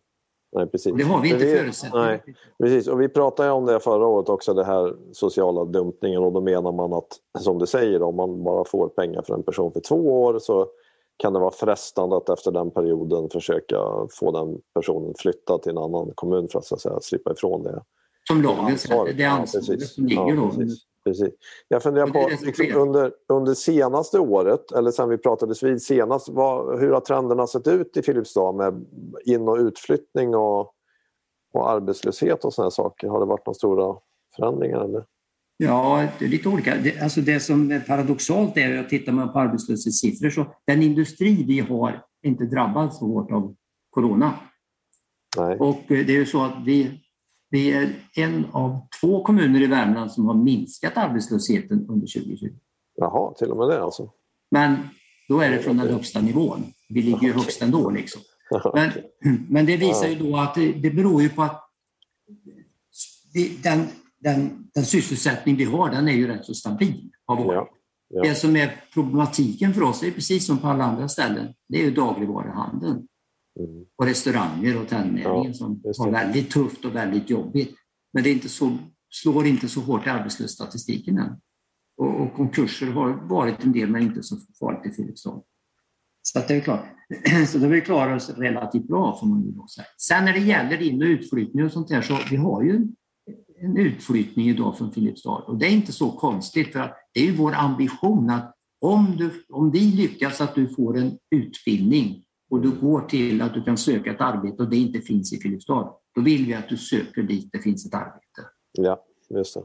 [0.52, 0.94] Nej, precis.
[0.96, 2.22] Det har vi inte förutsättningar
[2.58, 6.40] Precis, och vi pratade om det förra året också, det här sociala dumpningen och då
[6.40, 9.80] menar man att, som du säger, om man bara får pengar för en person för
[9.80, 10.66] två år så
[11.20, 13.76] kan det vara frestande att efter den perioden försöka
[14.10, 17.62] få den personen flyttad till en annan kommun för att, så att säga, slippa ifrån
[17.62, 17.82] det.
[18.28, 20.48] Som lagen säger, det ansvaret ja, som ligger då.
[20.50, 20.86] Precis.
[21.04, 21.34] Precis.
[21.68, 26.80] Jag funderar på, liksom, under, under senaste året, eller sen vi pratades vid senast, vad,
[26.80, 28.86] hur har trenderna sett ut i Filipstad med
[29.24, 30.60] in och utflyttning och,
[31.52, 33.08] och arbetslöshet och sådana saker?
[33.08, 33.96] Har det varit några stora
[34.36, 34.84] förändringar?
[34.84, 35.04] Eller?
[35.62, 36.76] Ja, det är lite olika.
[36.76, 41.44] Det, alltså det som är paradoxalt är att tittar man på arbetslöshetssiffror så den industri
[41.44, 41.90] vi har
[42.22, 43.56] är inte drabbad så hårt av
[43.90, 44.34] corona.
[45.36, 45.56] Nej.
[45.56, 47.00] Och det är ju så att vi
[47.50, 52.46] vi är en av två kommuner i Värmland som har minskat arbetslösheten under 2020.
[52.96, 54.10] Jaha, till och med det alltså?
[54.50, 54.76] Men
[55.28, 56.64] då är det från den högsta nivån.
[56.88, 57.90] Vi ligger ju högst ändå.
[57.90, 58.22] Liksom.
[58.74, 58.90] Men,
[59.48, 61.66] men det visar ju då att det, det beror ju på att
[63.62, 63.86] den,
[64.20, 67.10] den, den sysselsättning vi har, den är ju rätt så stabil.
[67.26, 67.68] Ja,
[68.08, 68.22] ja.
[68.22, 71.84] Det som är problematiken för oss, är precis som på alla andra ställen, det är
[71.84, 73.06] ju dagligvaruhandeln.
[73.58, 73.84] Mm.
[73.96, 77.74] Och restauranger och hotellnäringen ja, som har väldigt tufft och väldigt jobbigt.
[78.12, 78.78] Men det inte så,
[79.10, 81.40] slår inte så hårt i arbetslöshetsstatistiken än.
[81.96, 85.42] Och, och, konkurser har varit en del, men inte så farligt i Filipstad.
[86.22, 86.84] Så att det är klart.
[87.48, 89.86] Så då har vi klarat oss relativt bra får man ju säga.
[89.98, 92.86] Sen när det gäller in och utflyttning och sånt där så vi har ju
[93.60, 97.54] en utflyttning idag från Filipstad och det är inte så konstigt för det är vår
[97.54, 103.00] ambition att om, du, om vi lyckas att du får en utbildning och du går
[103.00, 106.46] till att du kan söka ett arbete och det inte finns i Filipstad, då vill
[106.46, 108.42] vi att du söker dit det finns ett arbete.
[108.72, 109.62] Ja, just det.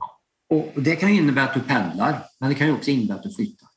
[0.50, 3.68] Och det kan innebära att du pendlar, men det kan också innebära att du flyttar.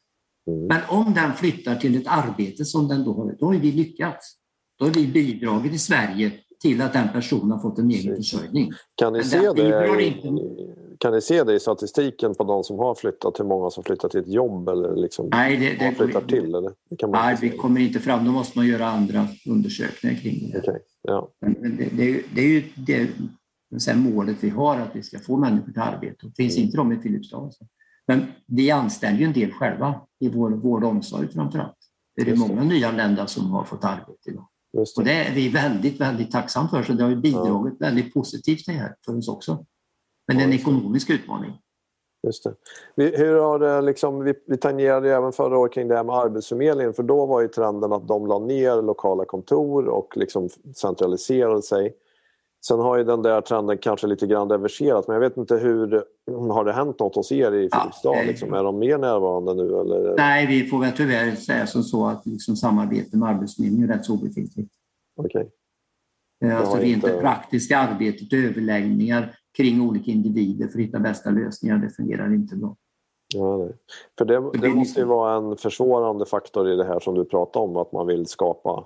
[0.50, 0.66] Mm.
[0.66, 4.34] Men om den flyttar till ett arbete som den då har, då har vi lyckats.
[4.78, 8.72] Då har vi bidragit i Sverige till att den personen har fått en egen försörjning.
[8.94, 9.52] Kan ni, se det
[9.96, 10.28] det, inte.
[10.28, 13.40] i- kan ni se det i statistiken på de som har flyttat?
[13.40, 16.54] Hur många som flyttar till ett jobb eller liksom Nej, det, det, flyttar till?
[16.54, 16.72] Eller?
[16.90, 18.24] Det kan man nej, vi kommer inte fram.
[18.24, 20.58] Då måste man göra andra undersökningar kring det.
[20.58, 21.28] Okej, ja.
[21.40, 22.62] Det, det, är ju- det är ju
[23.76, 26.26] det målet vi har, att vi ska få människor till arbete.
[26.26, 26.64] Och finns Mm.
[26.64, 27.36] inte de i Filipstad.
[27.38, 27.64] alltså.
[28.06, 31.74] Men vi anställer ju en del själva i vår vård och omsorg framför allt.
[32.16, 32.54] Det är ju Just det.
[32.54, 34.48] många nyanlända som har fått arbete idag.
[34.72, 35.10] Just Och det.
[35.10, 36.82] det är vi väldigt, väldigt tacksamma för.
[36.82, 39.64] Så det har bidragit väldigt positivt det här för oss också.
[40.28, 40.62] Men det är en Ja, det.
[40.62, 41.52] ekonomisk utmaning.
[42.26, 42.54] Just det.
[42.96, 46.14] Vi, hur har det liksom, vi, vi tangerade även förra året kring det här med
[46.16, 51.62] Arbetsförmedlingen för då var ju trenden att de la ner lokala kontor och liksom centraliserade
[51.62, 51.94] sig.
[52.68, 56.04] Sen har ju den där trenden kanske lite grann reverserat men jag vet inte hur
[56.52, 58.14] har det hänt något hos er i Ja, Filipstad?
[58.20, 58.54] eh, Liksom?
[58.54, 59.80] Är de mer närvarande nu?
[59.80, 60.14] Eller?
[60.16, 64.04] Nej, vi får väl tyvärr säga som så att liksom samarbete med Arbetsförmedlingen är rätt
[64.04, 64.72] så obefintligt.
[65.16, 65.50] Okej.
[66.44, 71.30] Eh, Alltså rent inte- det praktiska arbetet, överläggningar kring olika individer för att hitta bästa
[71.30, 72.76] lösningar, det fungerar inte bra.
[73.34, 73.68] Ja.
[74.18, 77.24] För det, det måste ju liksom- vara en försvårande faktor i det här som du
[77.24, 78.84] pratar om att man vill skapa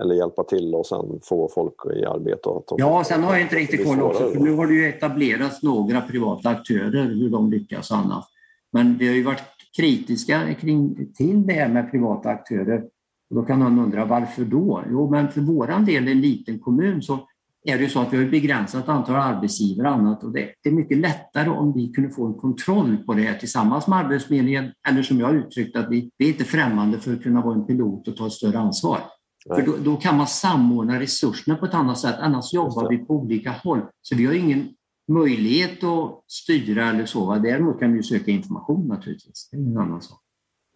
[0.00, 2.48] eller hjälpa till och sen få folk i arbete.
[2.48, 5.62] Och Ja, sen har jag inte riktigt koll också, för nu har det ju etablerats
[5.62, 8.24] några privata aktörer, hur de lyckas och annat.
[8.72, 9.42] Men vi har ju varit
[9.76, 12.84] kritiska kring, till det här med privata aktörer.
[13.30, 14.82] Och då kan någon undra varför då?
[14.90, 17.18] Jo, men för våran del, en liten kommun, så
[17.64, 20.24] är det ju så att vi har begränsat antal arbetsgivare och annat.
[20.24, 23.86] Och det, är mycket lättare om vi kunde få en kontroll på det här tillsammans
[23.86, 24.72] med Arbetsförmedlingen.
[24.88, 27.54] Eller som jag har uttryckt att vi, vi är inte främmande för att kunna vara
[27.54, 29.00] en pilot och ta ett större ansvar.
[29.46, 32.16] För då, då kan man samordna resurserna på ett annat sätt.
[32.18, 33.80] Annars jobbar vi på olika håll.
[34.02, 34.74] Så vi har ingen
[35.08, 37.26] möjlighet att styra eller så.
[37.26, 37.38] va.
[37.38, 39.48] Däremot kan vi söka information naturligtvis.
[39.50, 40.20] Det är en annan sak.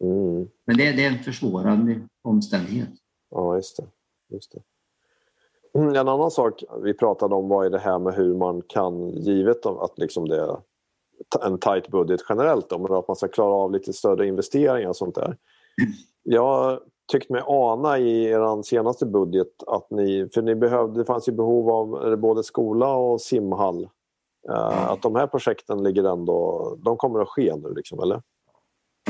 [0.04, 0.48] Mm.
[0.66, 2.90] Men det, det är en försvårande omständighet.
[3.30, 3.86] Ja, just det.
[4.34, 4.60] Just det.
[5.78, 9.10] Mm, En annan sak vi pratade om var ju det här med hur man kan,
[9.10, 10.56] givet att liksom det är
[11.46, 14.96] en tight budget generellt, då, men att man ska klara av lite större investeringar och
[14.96, 15.36] sånt där.
[16.22, 16.80] Jag
[17.12, 21.32] tyckte mig ana i er senaste budget att ni, för ni behövde, det fanns ju
[21.32, 23.88] behov av både skola och simhall.
[24.48, 28.22] Eh, Att de här projekten ligger ändå, de kommer att ske nu liksom, eller?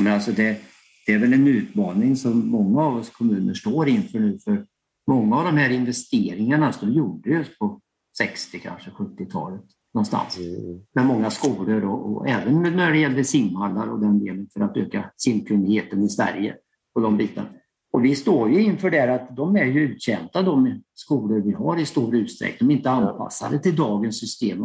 [0.01, 0.57] Men alltså det,
[1.05, 4.39] det är väl en utmaning som många av oss kommuner står inför nu.
[4.39, 4.65] För
[5.07, 7.81] många av de här investeringarna som gjordes på
[8.17, 9.61] 60, kanske 70-talet
[9.93, 10.37] någonstans.
[10.37, 10.81] Mm.
[10.93, 14.77] med många skolor och, och även när det gällde simhallar och den delen för att
[14.77, 16.55] öka simkunnigheten i Sverige
[16.95, 17.49] och de bitarna.
[17.95, 21.77] Och vi står ju inför det att de är ju uttjänta de skolor vi har
[21.77, 22.67] i stor utsträckning.
[22.67, 24.63] De är inte anpassade till dagens system.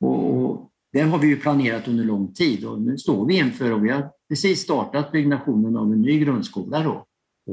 [0.00, 3.84] Och, det har vi ju planerat under lång tid och nu står vi inför och
[3.84, 7.06] vi har precis startat byggnationen av en ny grundskola då,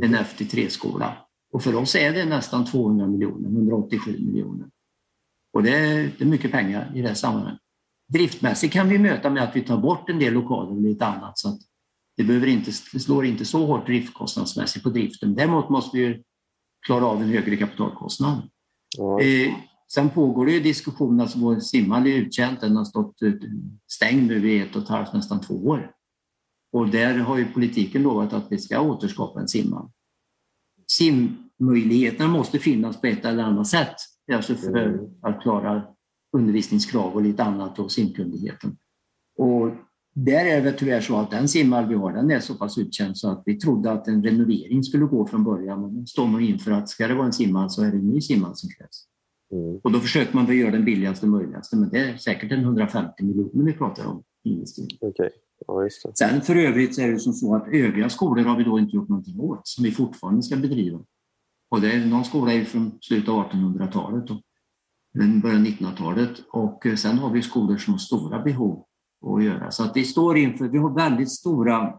[0.03, 1.17] en FT3-skola.
[1.53, 4.67] Och för oss är det nästan 200 miljoner, 187 miljoner.
[5.53, 7.61] Och det är, det är mycket pengar i det här sammanhanget.
[8.13, 11.39] Driftmässigt kan vi möta med att vi tar bort en del lokaler och lite annat.
[11.39, 11.59] Så att
[12.17, 15.35] det, behöver inte, det slår inte så hårt driftkostnadsmässigt på driften.
[15.35, 16.23] Däremot måste vi
[16.85, 18.49] klara av en högre kapitalkostnad.
[18.97, 19.53] Ja, Eh,
[19.93, 23.15] sen pågår det ju diskussioner, alltså vår simhall är uttjänt, den har stått
[23.87, 25.91] stängd nu i ett och ett halvt, nästan två år.
[26.73, 29.89] Och där har ju politiken lovat att vi ska återskapa en simhall.
[30.91, 33.95] Simmöjligheterna måste finnas på ett eller annat sätt,
[34.33, 35.05] alltså för Mm.
[35.21, 35.83] att klara
[36.37, 38.77] undervisningskrav och lite annat och simkunnigheten.
[39.37, 39.71] Och
[40.13, 43.17] där är det tyvärr så att den simhall vi har, den är så pass uttjänt
[43.17, 45.81] så att vi trodde att en renovering skulle gå från början.
[45.81, 48.07] Men nu står man inför att ska det vara en simhall så är det en
[48.07, 49.05] ny simhall som krävs.
[49.51, 49.79] mm.
[49.83, 53.65] Och då försöker man göra den billigaste möjligaste, men det är säkert en 150 miljoner
[53.65, 54.23] vi pratar om.
[54.43, 54.97] investering.
[55.01, 55.29] Okej,
[55.67, 55.89] ja.
[56.19, 58.95] Sen för övrigt så är det som så att övriga skolor har vi då inte
[58.95, 60.99] gjort någonting åt, som vi fortfarande ska bedriva.
[61.69, 64.41] Och det är, någon skola är från slutet av 1800-talet och
[65.41, 68.85] början av 1900-talet och eh, sen har vi skolor som har stora behov
[69.25, 69.71] att göra.
[69.71, 71.93] Så att vi står inför, vi har väldigt stora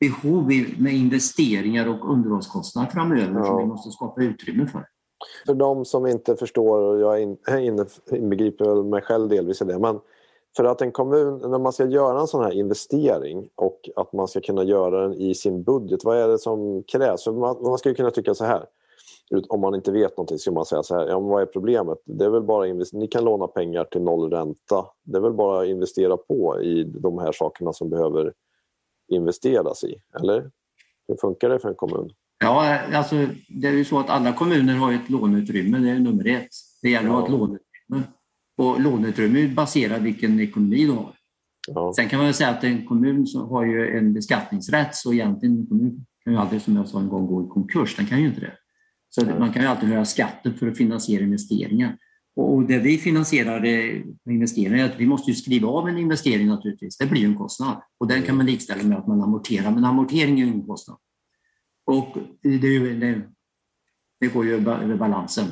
[0.00, 0.46] behov
[0.78, 3.56] med investeringar och underhållskostnader framöver som Ja.
[3.58, 4.86] vi måste skapa utrymme för.
[5.46, 9.64] För de som inte förstår, och jag är in- inne- inbegriper mig själv delvis i
[9.64, 10.00] det, men
[10.56, 14.28] för att en kommun, när man ska göra en sån här investering och att man
[14.28, 17.24] ska kunna göra den i sin budget, vad är det som krävs?
[17.24, 18.64] För man, man ju kunna tycka så här,
[19.48, 21.98] om man inte vet någonting ska man säga så här, ja, vad är problemet?
[22.04, 24.86] Det är väl bara ni kan låna pengar till noll ränta.
[25.04, 28.32] Det är väl bara att investera på i de här sakerna som behöver
[29.08, 30.50] investeras i, eller?
[31.08, 32.10] Hur funkar det för en kommun?
[32.38, 36.26] Ja, alltså det är ju så att alla kommuner har ett låneutrymme, det är nummer
[36.26, 36.48] ett.
[36.82, 38.02] Det gäller att ha ett låneutrymme.
[38.58, 41.14] Och låneutrymme är baserat vilken ekonomi du har.
[41.68, 45.58] Ja, Sen kan man säga att en kommun som har ju en beskattningsrätt så egentligen
[45.58, 47.96] en kommun kan ju aldrig, som jag sa en gång, gå i konkurs.
[47.96, 48.52] Den kan ju inte det.
[49.20, 51.96] Så man kan ju alltid höja skatten för att finansiera investeringar.
[52.36, 56.46] Och, det vi finansierar eh, investeringar är att vi måste ju skriva av en investering
[56.46, 56.98] naturligtvis.
[56.98, 59.70] Det blir ju en kostnad och den kan man likställa med att man amorterar.
[59.70, 60.96] Men amortering är ju ingen kostnad.
[61.86, 63.22] Och det, ju- det,
[64.20, 65.46] det går ju över balansen.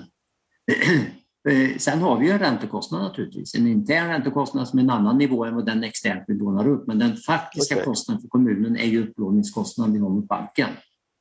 [1.49, 5.19] Eh, Sen har vi ju en räntekostnad naturligtvis, en intern räntekostnad som är en annan
[5.19, 6.87] nivå än vad den externt vi lånar upp.
[6.87, 7.85] Men den faktiska Okej.
[7.85, 10.69] kostnaden för kommunen är ju upplåningskostnaden vi har mot banken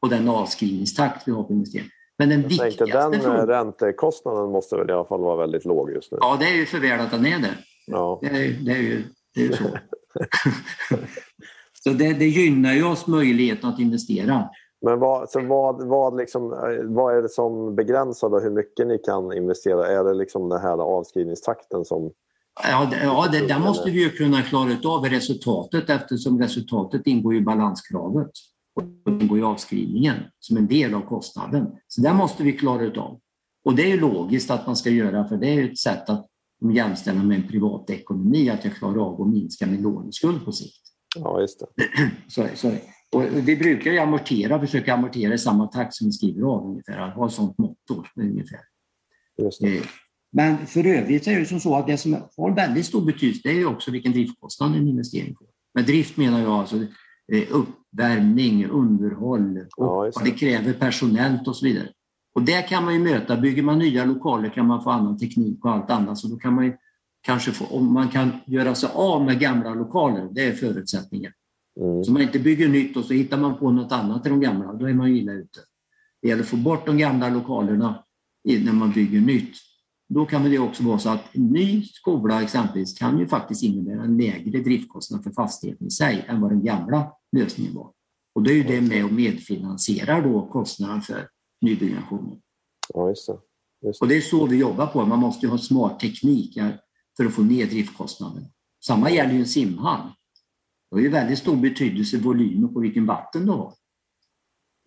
[0.01, 1.91] och den avskrivningstakt vi har på investeringen.
[2.27, 5.35] Men den Jag tänkte viktigaste den eh, frågan, räntekostnaden måste väl i alla fall vara
[5.35, 6.17] väldigt låg just nu.
[6.21, 7.53] ja det är ju för väl att den är det.
[7.87, 8.19] Ja.
[8.21, 9.03] Det är, det är, ju,
[9.35, 9.63] det är ju så.
[11.83, 14.49] så det, det gynnar ju oss möjligheten att investera.
[14.81, 18.87] Men vad, så vad, vad, liksom, eh, vad är det som begränsar då hur mycket
[18.87, 19.87] ni kan investera?
[19.87, 22.11] Är det liksom den här avskrivningstakten som...
[22.69, 27.35] Ja, det, ja det, där måste vi ju kunna klara av resultatet eftersom resultatet ingår
[27.35, 28.31] i balanskravet
[28.75, 31.67] och det ingår i avskrivningen som en del av kostnaden.
[31.87, 33.19] Så där måste vi klara ut av.
[33.65, 36.27] Och det är logiskt att man ska göra för det är ett sätt att
[36.73, 40.81] jämställa med en privatekonomi, att jag klarar av att minska min låneskuld på sikt.
[41.15, 41.65] Ja, just det.
[42.27, 42.71] Så, så,
[43.11, 46.99] och vi brukar ju amortera, försöka amortera i samma takt som vi skriver av ungefär,
[46.99, 48.59] att ha ett sånt motto ungefär.
[49.41, 49.77] Just det.
[49.77, 49.83] Eh,
[50.31, 53.49] Men för övrigt är det som så att det som har väldigt stor betydelse det
[53.49, 55.47] är ju också vilken driftkostnad en investering får.
[55.73, 56.85] Med drift menar jag alltså
[57.49, 61.89] uppvärmning, underhåll och Ja, vad det kräver personellt och så vidare.
[62.35, 63.37] Och det kan man ju möta.
[63.37, 66.17] Bygger man nya lokaler kan man få annan teknik och allt annat.
[66.17, 66.73] Så då kan man
[67.21, 71.31] kanske få, om man kan göra sig av med gamla lokaler, det är förutsättningen.
[71.79, 72.03] Mm.
[72.03, 74.73] Så man inte bygger nytt och så hittar man på något annat i de gamla,
[74.73, 75.59] då är man ju illa ute.
[76.21, 78.03] Det gäller att få bort de gamla lokalerna
[78.43, 79.55] när man bygger nytt.
[80.09, 84.03] Då kan det också vara så att en ny skola exempelvis kan ju faktiskt innebära
[84.03, 87.91] en lägre driftkostnad för fastigheten i sig än vad den gamla lösningen var.
[88.35, 91.29] Och då är ju det med och medfinansierar då kostnaden för
[91.61, 92.41] nybyggnationen.
[92.93, 93.37] Ja, just det.
[93.87, 94.13] Just Och det.
[94.13, 95.05] det är så vi jobbar på.
[95.05, 96.59] Man måste ha smart teknik
[97.17, 98.45] för att få ner driftkostnaden.
[98.85, 100.07] Samma gäller ju en simhall.
[100.89, 103.73] Det har ju väldigt stor betydelse volymen på vilken vatten du har.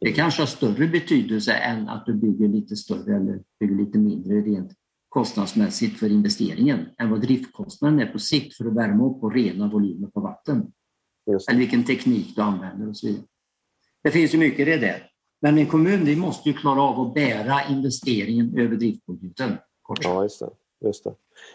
[0.00, 4.40] Det kanske har större betydelse än att du bygger lite större eller bygger lite mindre
[4.40, 4.72] rent
[5.16, 9.68] kostnadsmässigt för investeringen än vad driftkostnaden är på sikt för att värma upp och rena
[9.68, 10.72] volymer på vatten.
[11.48, 13.24] Eller vilken teknik du använder och så vidare.
[14.04, 15.10] Det finns ju mycket i det där.
[15.42, 19.56] Men en kommun vi måste ju klara av att bära investeringen över driftbudgeten.
[19.82, 19.98] Kort.
[20.04, 20.50] Ja, just det.
[20.84, 21.14] Just det.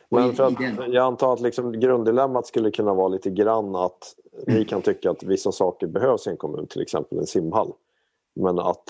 [0.09, 4.15] Men för att, jag antar att liksom grunddilemmat skulle kunna vara lite grann att
[4.47, 7.73] ni kan tycka att vissa saker behövs i en kommun, till exempel en simhall.
[8.35, 8.83] Men att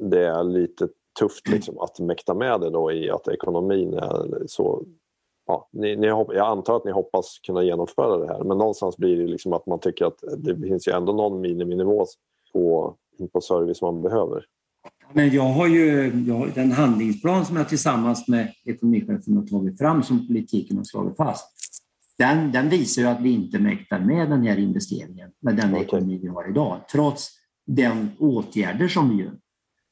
[0.00, 4.84] det är lite tufft liksom att mäkta med det då i att ekonomin är så...
[5.46, 9.16] Ja, ni, ni, jag antar att ni hoppas kunna genomföra det här men någonstans blir
[9.16, 12.06] det liksom att man tycker att det finns ju ändå någon miniminivå
[12.52, 12.94] på,
[13.32, 14.44] på service man behöver.
[15.12, 19.78] Men jag har ju jag har den handlingsplan som jag tillsammans med ekonomichefen har tagit
[19.78, 21.50] fram som politiken har slagit fast.
[22.18, 25.84] Den, den visar ju att vi inte mäktar med den här investeringen med den Okej.
[25.84, 27.30] ekonomi vi har idag, trots
[27.66, 29.32] de åtgärder som vi gör.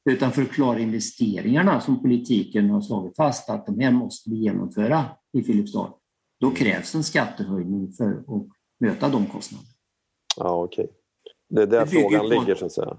[0.09, 4.35] Utan för att klara investeringarna som politiken har slagit fast att de här måste vi
[4.35, 5.05] genomföra
[5.37, 5.93] i Filipstad,
[6.39, 8.47] då krävs en skattehöjning för att
[8.79, 9.69] möta de kostnaderna.
[10.37, 10.87] Ja, okej.
[11.49, 12.97] Det är där Det frågan på- ligger så att säga.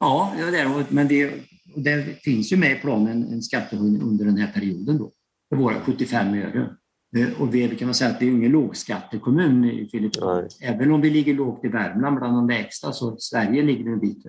[0.00, 1.34] Ja, det är, men det,
[1.76, 5.12] det finns ju med i planen en skattehöjning under den här perioden då,
[5.48, 6.76] för våra 75 öre.
[7.16, 10.48] Eh, Och vi kan man säga att det är ingen lågskattekommun i Filipstad.
[10.62, 14.26] Även om vi ligger lågt i Värmland bland de lägsta så Sverige ligger en bit.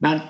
[0.00, 0.20] Men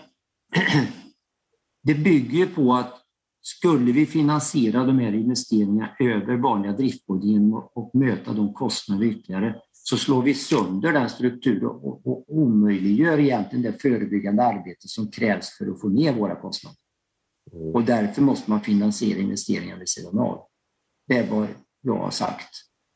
[1.82, 2.94] det bygger på att
[3.40, 9.96] skulle vi finansiera de här investeringarna över vanliga driftbudgeten och, möta de kostnader ytterligare så
[9.96, 15.70] slår vi sönder den strukturen och, och omöjliggör egentligen det förebyggande arbete som krävs för
[15.70, 16.78] att få ner våra kostnader.
[17.52, 17.74] Mm.
[17.74, 20.46] Och därför måste man finansiera investeringar vid sidan av.
[21.06, 21.48] Det är vad
[21.80, 22.50] jag har sagt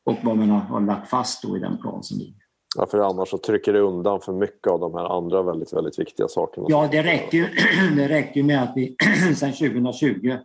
[0.05, 2.42] och vad man har, har lagt fast i den plan som ligger.
[2.77, 5.99] Ja, för annars så trycker det undan för mycket av de här andra väldigt, väldigt
[5.99, 6.67] viktiga sakerna.
[6.69, 7.47] Ja, det räcker ju,
[7.97, 8.97] det räcker ju med att vi
[9.37, 10.37] sedan 2020,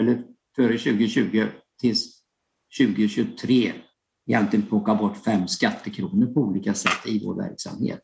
[0.00, 0.22] eller
[0.56, 1.46] före 2020
[1.80, 2.22] tills
[2.78, 3.72] 2023
[4.26, 8.02] egentligen plockar bort fem skattekronor på olika sätt i vår verksamhet.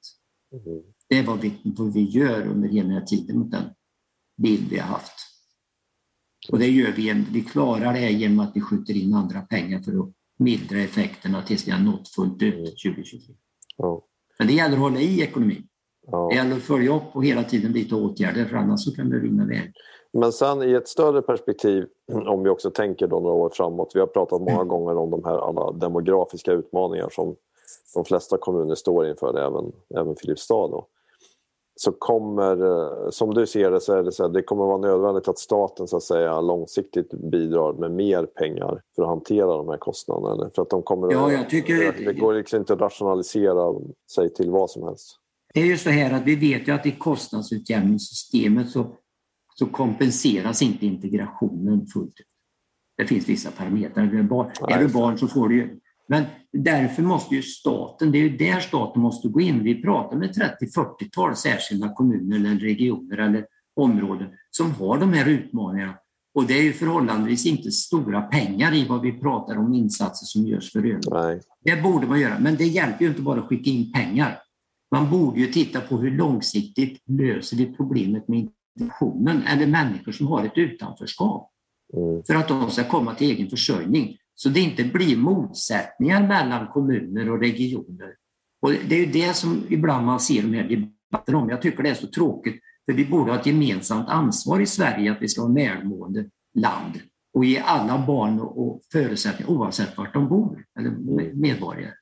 [0.53, 0.83] Mm.
[1.09, 3.65] Det är vad vi, vad vi gör under hela den här tiden mot den
[4.43, 5.15] bild vi har haft.
[6.49, 9.83] Och det gör vi, vi klarar det här genom att vi skjuter in andra pengar
[9.83, 13.35] för att mildra effekterna tills vi har nått fullt ut 2023.
[13.77, 14.03] Ja.
[14.39, 15.69] Men det gäller att hålla i ekonomin.
[16.07, 16.35] Det Ja.
[16.35, 19.45] gäller att följa upp och hela tiden vidta åtgärder för annars så kan det rinna
[19.45, 19.73] iväg.
[20.13, 23.91] Men sen i ett större perspektiv, om vi också tänker då några år framåt.
[23.95, 27.37] Vi har pratat många gånger om de här alla demografiska utmaningar som
[27.95, 30.69] de flesta kommuner står inför, även, även Filipstad.
[30.69, 30.87] Då.
[31.75, 34.79] Så kommer, eh, som du ser det, så är det så här, det kommer vara
[34.79, 39.69] nödvändigt att staten så att säga långsiktigt bidrar med mer pengar för att hantera de
[39.69, 40.33] här kostnaderna.
[40.35, 40.51] eller?
[40.55, 43.75] För att de kommer Ja, att, jag tycker- Det går liksom inte att rationalisera
[44.15, 45.19] sig till vad som helst.
[45.55, 48.87] Det är ju så här att vi vet ju att i kostnadsutjämningssystemet så,
[49.55, 52.27] så kompenseras inte integrationen fullt ut.
[52.97, 54.03] Det finns vissa parametrar.
[54.05, 54.99] Är du barn, Nej, är du så.
[54.99, 55.79] barn så får du ju...
[56.13, 59.63] Men därför måste ju staten, det är ju där staten måste gå in.
[59.65, 63.47] Vi pratar med 30-40-tal särskilda kommuner eller regioner eller
[63.77, 65.95] områden som har de här utmaningarna.
[66.35, 70.47] Och det är ju förhållandevis inte stora pengar i vad vi pratar om insatser som
[70.47, 71.45] görs för övrigt.
[71.65, 74.39] Det borde man göra, men det hjälper ju inte bara att skicka in pengar.
[74.91, 78.49] Man borde ju titta på hur långsiktigt löser vi problemet med
[78.79, 81.49] integrationen eller människor som har ett utanförskap
[81.97, 82.23] Mm.
[82.23, 84.17] för att de ska komma till egen försörjning.
[84.35, 88.15] Så det inte blir motsättningar mellan kommuner och regioner.
[88.63, 91.51] Och det är ju det som ibland man ser de här debatterna om.
[91.51, 95.13] Jag tycker det är så tråkigt, för vi borde ha ett gemensamt ansvar i Sverige
[95.13, 97.01] att vi ska vara ett välmående land
[97.35, 100.91] och ge alla barn och förutsättningar oavsett vart de bor, eller
[101.35, 101.95] medborgare.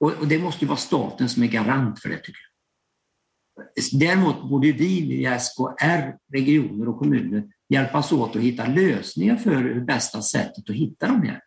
[0.00, 2.48] Och, och det måste ju vara staten som är garant för det, tycker jag.
[4.00, 9.80] Däremot borde vi via SKR, regioner och kommuner hjälpas åt att hitta lösningar för hur
[9.80, 11.40] bästa sättet att hitta de här.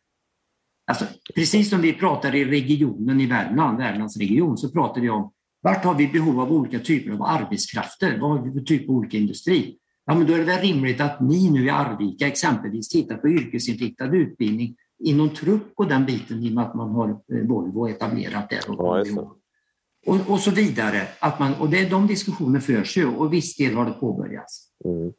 [0.91, 5.31] Alltså, precis som vi pratar i regionen i Värmland, Värmlands region, så pratar vi om
[5.61, 8.17] vart har vi behov av olika typer av arbetskrafter?
[8.21, 9.77] Vad har vi för typ av olika industri?
[10.05, 13.29] Ja, men då är det väl rimligt att ni nu i Arvika exempelvis tittar på
[13.29, 17.89] yrkesinriktad utbildning inom truck och den biten i och med att man har eh, Volvo
[17.89, 18.69] etablerat där.
[18.69, 19.35] Och, Ja,
[20.05, 21.07] och, och så vidare.
[21.19, 24.67] Att man, och det, de diskussioner förs ju och viss del har det påbörjats.
[24.85, 25.11] Mm.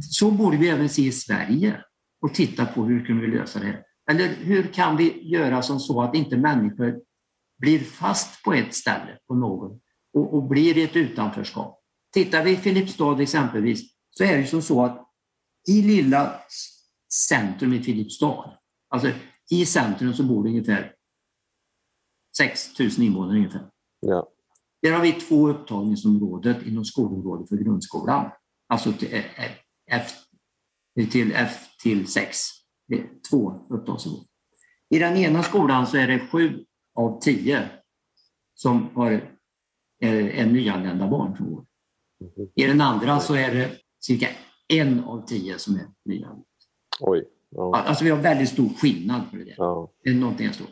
[0.00, 1.76] Så borde vi även se i Sverige
[2.22, 3.87] och titta på hur kan vi lösa det här.
[4.10, 7.00] Eller hur kan vi göra som så att inte människor
[7.58, 9.80] blir fast på ett ställe på någon
[10.14, 11.80] och, och blir i ett utanförskap.
[12.12, 13.80] Tittar vi i Filipstad exempelvis
[14.10, 15.08] så är det som så att
[15.68, 16.40] i lilla
[17.28, 19.10] centrum i Filipstad, alltså
[19.50, 20.94] i centrum så bor det ungefär
[22.36, 23.70] 6 000 invånare ungefär.
[24.00, 24.28] Ja.
[24.82, 28.30] Där har vi två upptagningsområden inom skolområdet för grundskolan.
[28.68, 29.24] Alltså till eh,
[29.90, 30.12] F
[31.10, 32.57] till, F till 6.
[32.88, 34.28] Det är två upptagningsområden.
[34.90, 36.64] I den ena skolan så är det sju
[36.94, 37.68] av tio
[38.54, 39.10] som har,
[40.00, 41.64] är, är nyanlända barn som går.
[42.54, 43.70] I den andra så är det
[44.00, 44.28] cirka
[44.68, 46.44] en av tio som är nyanlända.
[47.00, 47.24] Oj.
[47.50, 47.76] Ja.
[47.76, 49.54] Alltså vi har väldigt stor skillnad på det där.
[49.56, 49.92] Ja.
[50.04, 50.70] Det är någonting jag står.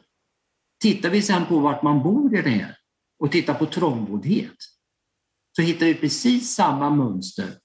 [0.81, 2.77] Tittar vi sen på vart man bor i det här
[3.19, 4.57] och tittar på trångboddhet
[5.57, 7.59] så hittar vi precis samma mönster.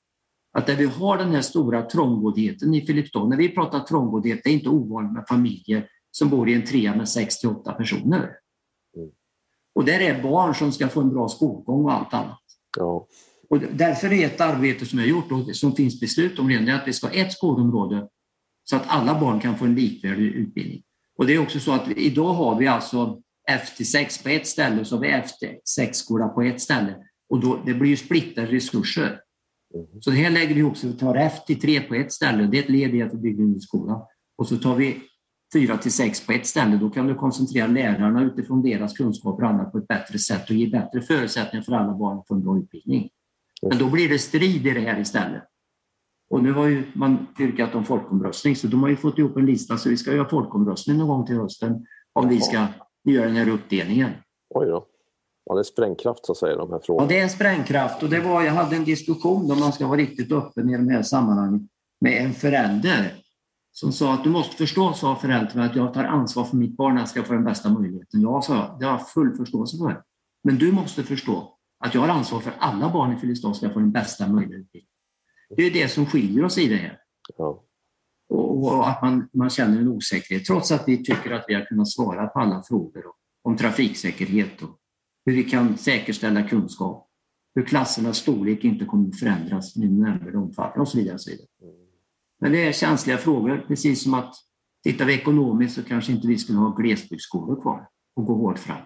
[0.53, 4.49] Att där vi har den här stora trångboddheten i Filipstad, när vi pratar trångboddhet, det
[4.49, 8.35] är inte ovanligt med familjer som bor i en trea med 68 personer.
[8.97, 9.09] Mm.
[9.75, 12.39] Och där är barn som ska få en bra skolgång och allt annat.
[12.77, 13.07] Ja.
[13.49, 16.87] Och därför är ett arbete som jag gjort och som finns beslut om redan, att
[16.87, 18.07] vi ska ha ett skolområde
[18.63, 20.83] så att alla barn kan få en likvärdig utbildning.
[21.17, 24.81] Och det är också så att vi, idag har vi alltså F6 på ett ställe
[24.81, 26.95] och så har vi F6-skola på ett ställe.
[27.29, 29.19] Och då, det blir ju splittrade resurser.
[29.99, 32.63] Så det här lägger vi ihop så vi tar F3 på ett ställe, det är
[32.63, 34.07] ett led i att vi bygger en ny skola.
[34.37, 35.01] Och så tar vi
[35.53, 39.49] 4 till 6 på ett ställe, då kan du koncentrera lärarna utifrån deras kunskaper och
[39.49, 42.43] annat på ett bättre sätt och ge bättre förutsättningar för alla barn att få en
[42.43, 43.09] bra utbildning.
[43.69, 45.43] Men då blir det strid i det här istället.
[46.29, 49.45] Och nu har ju man yrkat om folkomröstning, så de har ju fått ihop en
[49.45, 52.67] lista så vi ska göra folkomröstning någon gång till hösten om vi ska
[53.03, 54.11] göra den här uppdelningen.
[54.49, 54.87] Oj då.
[55.45, 57.07] Ja, det är sprängkraft så att säga, de här Ja, frågorna.
[57.07, 60.31] det är sprängkraft och det var, jag hade en diskussion om man ska vara riktigt
[60.31, 61.69] öppen i de här sammanhangen
[62.01, 63.13] med en förälder
[63.71, 66.97] som sa att du måste förstå, sa föräldern, att jag tar ansvar för mitt barn,
[66.97, 68.21] att ska få den bästa möjligheten.
[68.21, 70.03] Ja, sa jag, det har jag full förståelse för.
[70.43, 73.79] Men du måste förstå att jag har ansvar för alla barn i Filipstad ska få
[73.79, 74.87] den bästa utbildningen.
[75.55, 76.97] Det är det som skiljer oss i det här.
[77.37, 77.63] Ja.
[78.29, 81.65] Och, och att man, man känner en osäkerhet, trots att vi tycker att vi har
[81.65, 83.03] kunnat svara på alla frågor
[83.43, 84.77] om trafiksäkerhet och
[85.25, 87.07] hur vi kan säkerställa kunskap,
[87.55, 91.13] hur klassernas storlek inte kommer att förändras i nämnvärd omfattning och så vidare.
[91.13, 91.47] Och så vidare.
[92.41, 94.35] Men det är känsliga frågor, precis som att
[94.83, 98.81] tittar vi ekonomiskt så kanske inte vi skulle ha glesbygdsskolor kvar och gå hårt fram.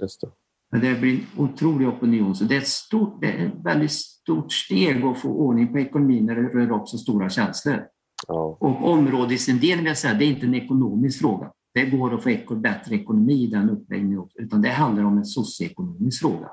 [0.00, 0.30] Just det.
[0.72, 3.92] Men det blir en otrolig opinion, så det är ett, stort, det är ett väldigt
[3.92, 7.86] stort steg att få ordning på ekonomin när det rör upp så stora känslor.
[8.28, 8.58] Ja.
[8.60, 11.52] Och områdesindelning vill jag säga, det är inte en ekonomisk fråga.
[11.76, 16.20] Det går att få bättre ekonomi i den uppläggningen utan det handlar om en socioekonomisk
[16.20, 16.50] fråga.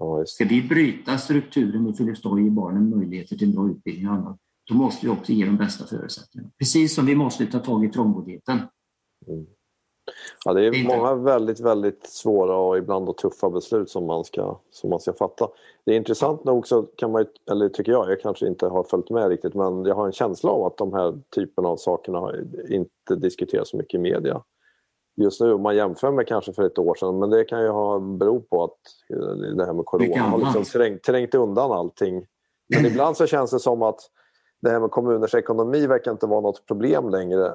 [0.00, 4.14] Ja, Ska vi bryta strukturen i Filipstad och ge barnen möjligheter till bra utbildning och
[4.14, 4.38] annat,
[4.70, 6.50] då måste vi också ge de bästa förutsättningarna.
[6.58, 8.58] Precis som vi måste ta tag i trångboddheten.
[9.26, 9.46] Mm.
[10.44, 14.90] Ja, det är många väldigt, väldigt svåra och ibland tuffa beslut som man, ska, som
[14.90, 15.48] man ska fatta.
[15.86, 19.10] Det är intressant nog så kan man eller tycker jag, jag kanske inte har följt
[19.10, 22.32] med riktigt, men jag har en känsla av att de här typerna av sakerna
[22.68, 24.42] inte diskuteras så mycket i media.
[25.16, 27.68] Just nu, om man jämför med kanske för ett år sedan, men det kan ju
[27.68, 28.78] ha bero på att
[29.10, 32.24] eh, det här med corona har liksom trängt, trängt undan allting.
[32.74, 34.00] Men ibland så känns det som att
[34.62, 37.52] det här med kommuners ekonomi verkar inte vara något problem längre.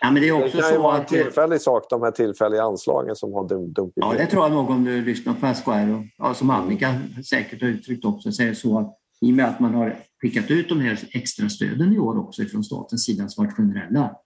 [0.00, 1.08] Ja, men det är det också kan ju vara en att...
[1.08, 4.18] tillfällig sak, de här tillfälliga anslagen som har dum- dumpit Ja, ner.
[4.18, 5.46] det tror jag du lyssnar på
[5.92, 6.94] och ja, som Annika
[7.28, 10.68] säkert har uttryckt också, det så att i och med att man har skickat ut
[10.68, 14.16] de här extra stöden i år också från statens sida som varit generella,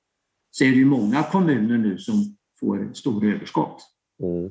[0.59, 3.83] så är det ju många kommuner nu som får stora överskott
[4.23, 4.45] Mm.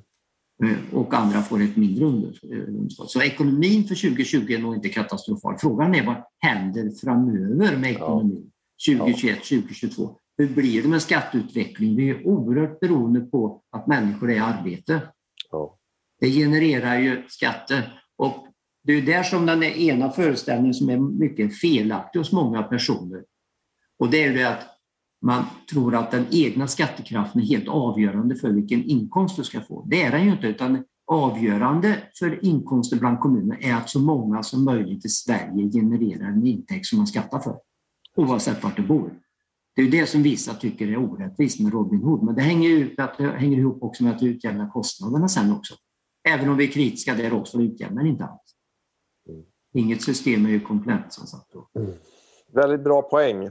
[0.64, 3.12] eh, och andra får ett mindre under- underskott.
[3.12, 5.58] Så ekonomin för 2020 är nog inte katastrofal.
[5.58, 8.52] Frågan är vad händer framöver med ekonomin
[8.88, 10.18] 2021, 2022?
[10.38, 11.96] Hur blir det med skatteutvecklingen?
[11.96, 15.02] Vi är oerhört beroende på att människor är i arbete.
[15.52, 15.78] Ja.
[16.20, 18.02] Det genererar ju skatter.
[18.18, 18.48] Och
[18.84, 23.24] det är där som den ena föreställningen som är mycket felaktig hos många personer.
[24.00, 24.75] Och det är ju det att
[25.22, 29.86] man tror att den egna skattekraften är helt avgörande för vilken inkomst du ska få.
[29.90, 34.44] Det är den ju inte, utan avgörande för inkomster bland kommuner är att så många
[34.44, 37.58] som möjligt i Sverige genererar en intäkt som man skattar för,
[38.16, 39.20] oavsett vart du bor.
[39.76, 43.18] Det är det som vissa tycker är orättvist med Robin Hood, men det hänger, att
[43.18, 45.76] det hänger ihop också med att det utjämnar kostnaderna sen också.
[46.28, 48.42] Även om vi är kritiska där också, utjämnar inte allt.
[49.74, 51.54] Inget system är ju komplett som sagt.
[51.54, 51.70] då.
[52.54, 53.50] Väldigt bra poäng.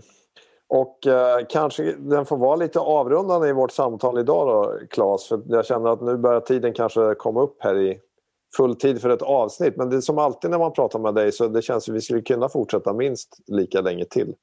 [0.69, 5.29] Och eh, kanske den får vara lite avrundande i vårt samtal idag då, Claes.
[5.29, 8.01] För jag känner att nu börjar tiden kanske komma upp här i
[8.57, 9.77] full tid för ett avsnitt.
[9.77, 12.01] Men det är som alltid när man pratar med dig så det känns som vi
[12.01, 14.35] skulle kunna fortsätta minst lika länge till.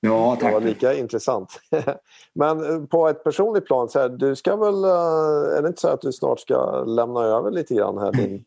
[0.00, 0.64] Ja, Det var tack.
[0.64, 1.48] lika intressant.
[2.34, 5.80] Men eh, på ett personligt plan, så här, du ska väl, eh, är det inte
[5.80, 8.44] så att du snart ska lämna över lite grann här din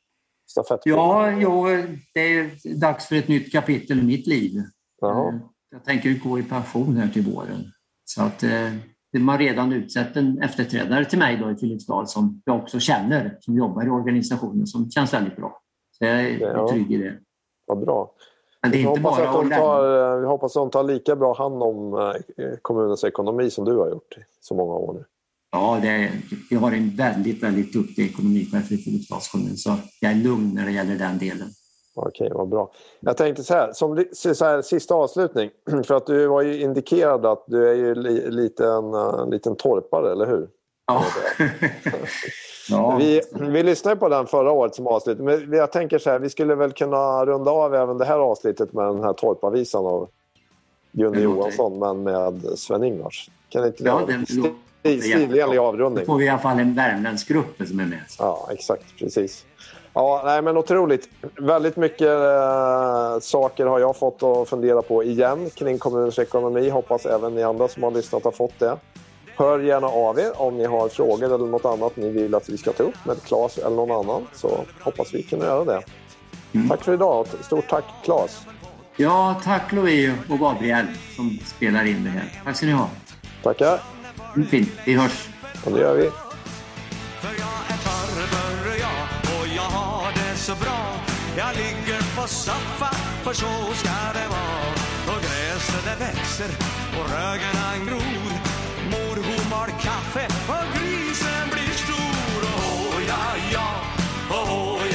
[0.48, 0.96] stafettpinne?
[0.96, 1.66] Ja, jo,
[2.14, 4.62] det är dags för ett nytt kapitel i mitt liv.
[5.02, 5.40] Jaha.
[5.76, 7.72] Eh, Jag tänker gå i pension här till våren.
[8.06, 8.72] Så att eh,
[9.14, 13.38] de har redan utsett en efterträdare till mig då i Filipstad som jag också känner,
[13.40, 15.62] som jobbar i organisationen, som känns väldigt bra.
[15.92, 16.70] Så jag är Ja.
[16.70, 17.20] trygg i det.
[17.68, 18.12] Vad bra.
[18.62, 21.38] Men det är inte hoppas, bara att tar, vi hoppas att de tar lika bra
[21.38, 21.94] hand om
[22.38, 25.06] eh, kommunens ekonomi som du har gjort i så många år nu.
[25.52, 26.12] Ja, det är,
[26.50, 30.66] vi har en väldigt, väldigt duktig ekonomichef i Filipstads kommun, så jag är lugn när
[30.66, 31.48] det gäller den delen.
[31.98, 32.72] Okej, vad bra.
[33.00, 35.50] Jag tänkte så här, som så här, sista avslutning.
[35.86, 39.56] För att du var ju indikerad att du är ju li, lite en uh, liten
[39.56, 40.48] torpare, eller hur?
[40.88, 41.04] Ja.
[42.70, 42.96] ja.
[43.00, 45.20] Vi, vi lyssnade på den förra året som avslut.
[45.20, 48.74] Men jag tänker så här, vi skulle väl kunna runda av även det här avsnittet
[48.74, 50.10] med den här torparvisan av
[50.92, 53.30] Gunnar Det låter- Johansson, men med Sven-Ingvars.
[53.50, 54.50] Kan inte det Ja, vara den en låter
[54.84, 55.56] sti- stilenlig jättebra.
[55.56, 56.06] Då avrundning?
[56.06, 58.00] får vi i alla fall en värmländsk grupp som är med.
[58.20, 58.84] Ja, exakt.
[59.00, 59.46] Precis.
[59.96, 61.10] Ja, nej, men otroligt.
[61.38, 66.70] Väldigt mycket eh, saker har jag fått att fundera på igen kring kommunens ekonomi.
[66.70, 68.78] Hoppas även ni andra som har lyssnat har fått det.
[69.36, 72.58] Hör gärna av er om ni har frågor eller något annat ni vill att vi
[72.58, 74.28] ska ta upp med Claes eller någon annan.
[74.34, 75.84] Så hoppas vi kan göra det.
[76.54, 76.70] Mm.
[76.70, 77.28] Tack för idag.
[77.42, 78.42] Stort tack Claes.
[78.96, 80.86] Ja, tack Louis och Gabriel
[81.16, 82.42] som spelar in det här.
[82.46, 82.90] Tack ska ni ha.
[83.44, 83.80] Tackar.
[84.50, 85.30] Fint, vi hörs.
[85.66, 86.25] Och det gör vi.
[90.46, 91.00] så bra.
[91.38, 95.16] Jag ligger på soffan, för så ska det vara.
[95.16, 96.50] Och gräset det växer
[97.00, 98.32] och rögen gror.
[98.92, 102.42] Mor hon mal kaffe och grisen blir stor.
[102.44, 103.70] Oh ja, ja,
[104.30, 104.95] oh ja.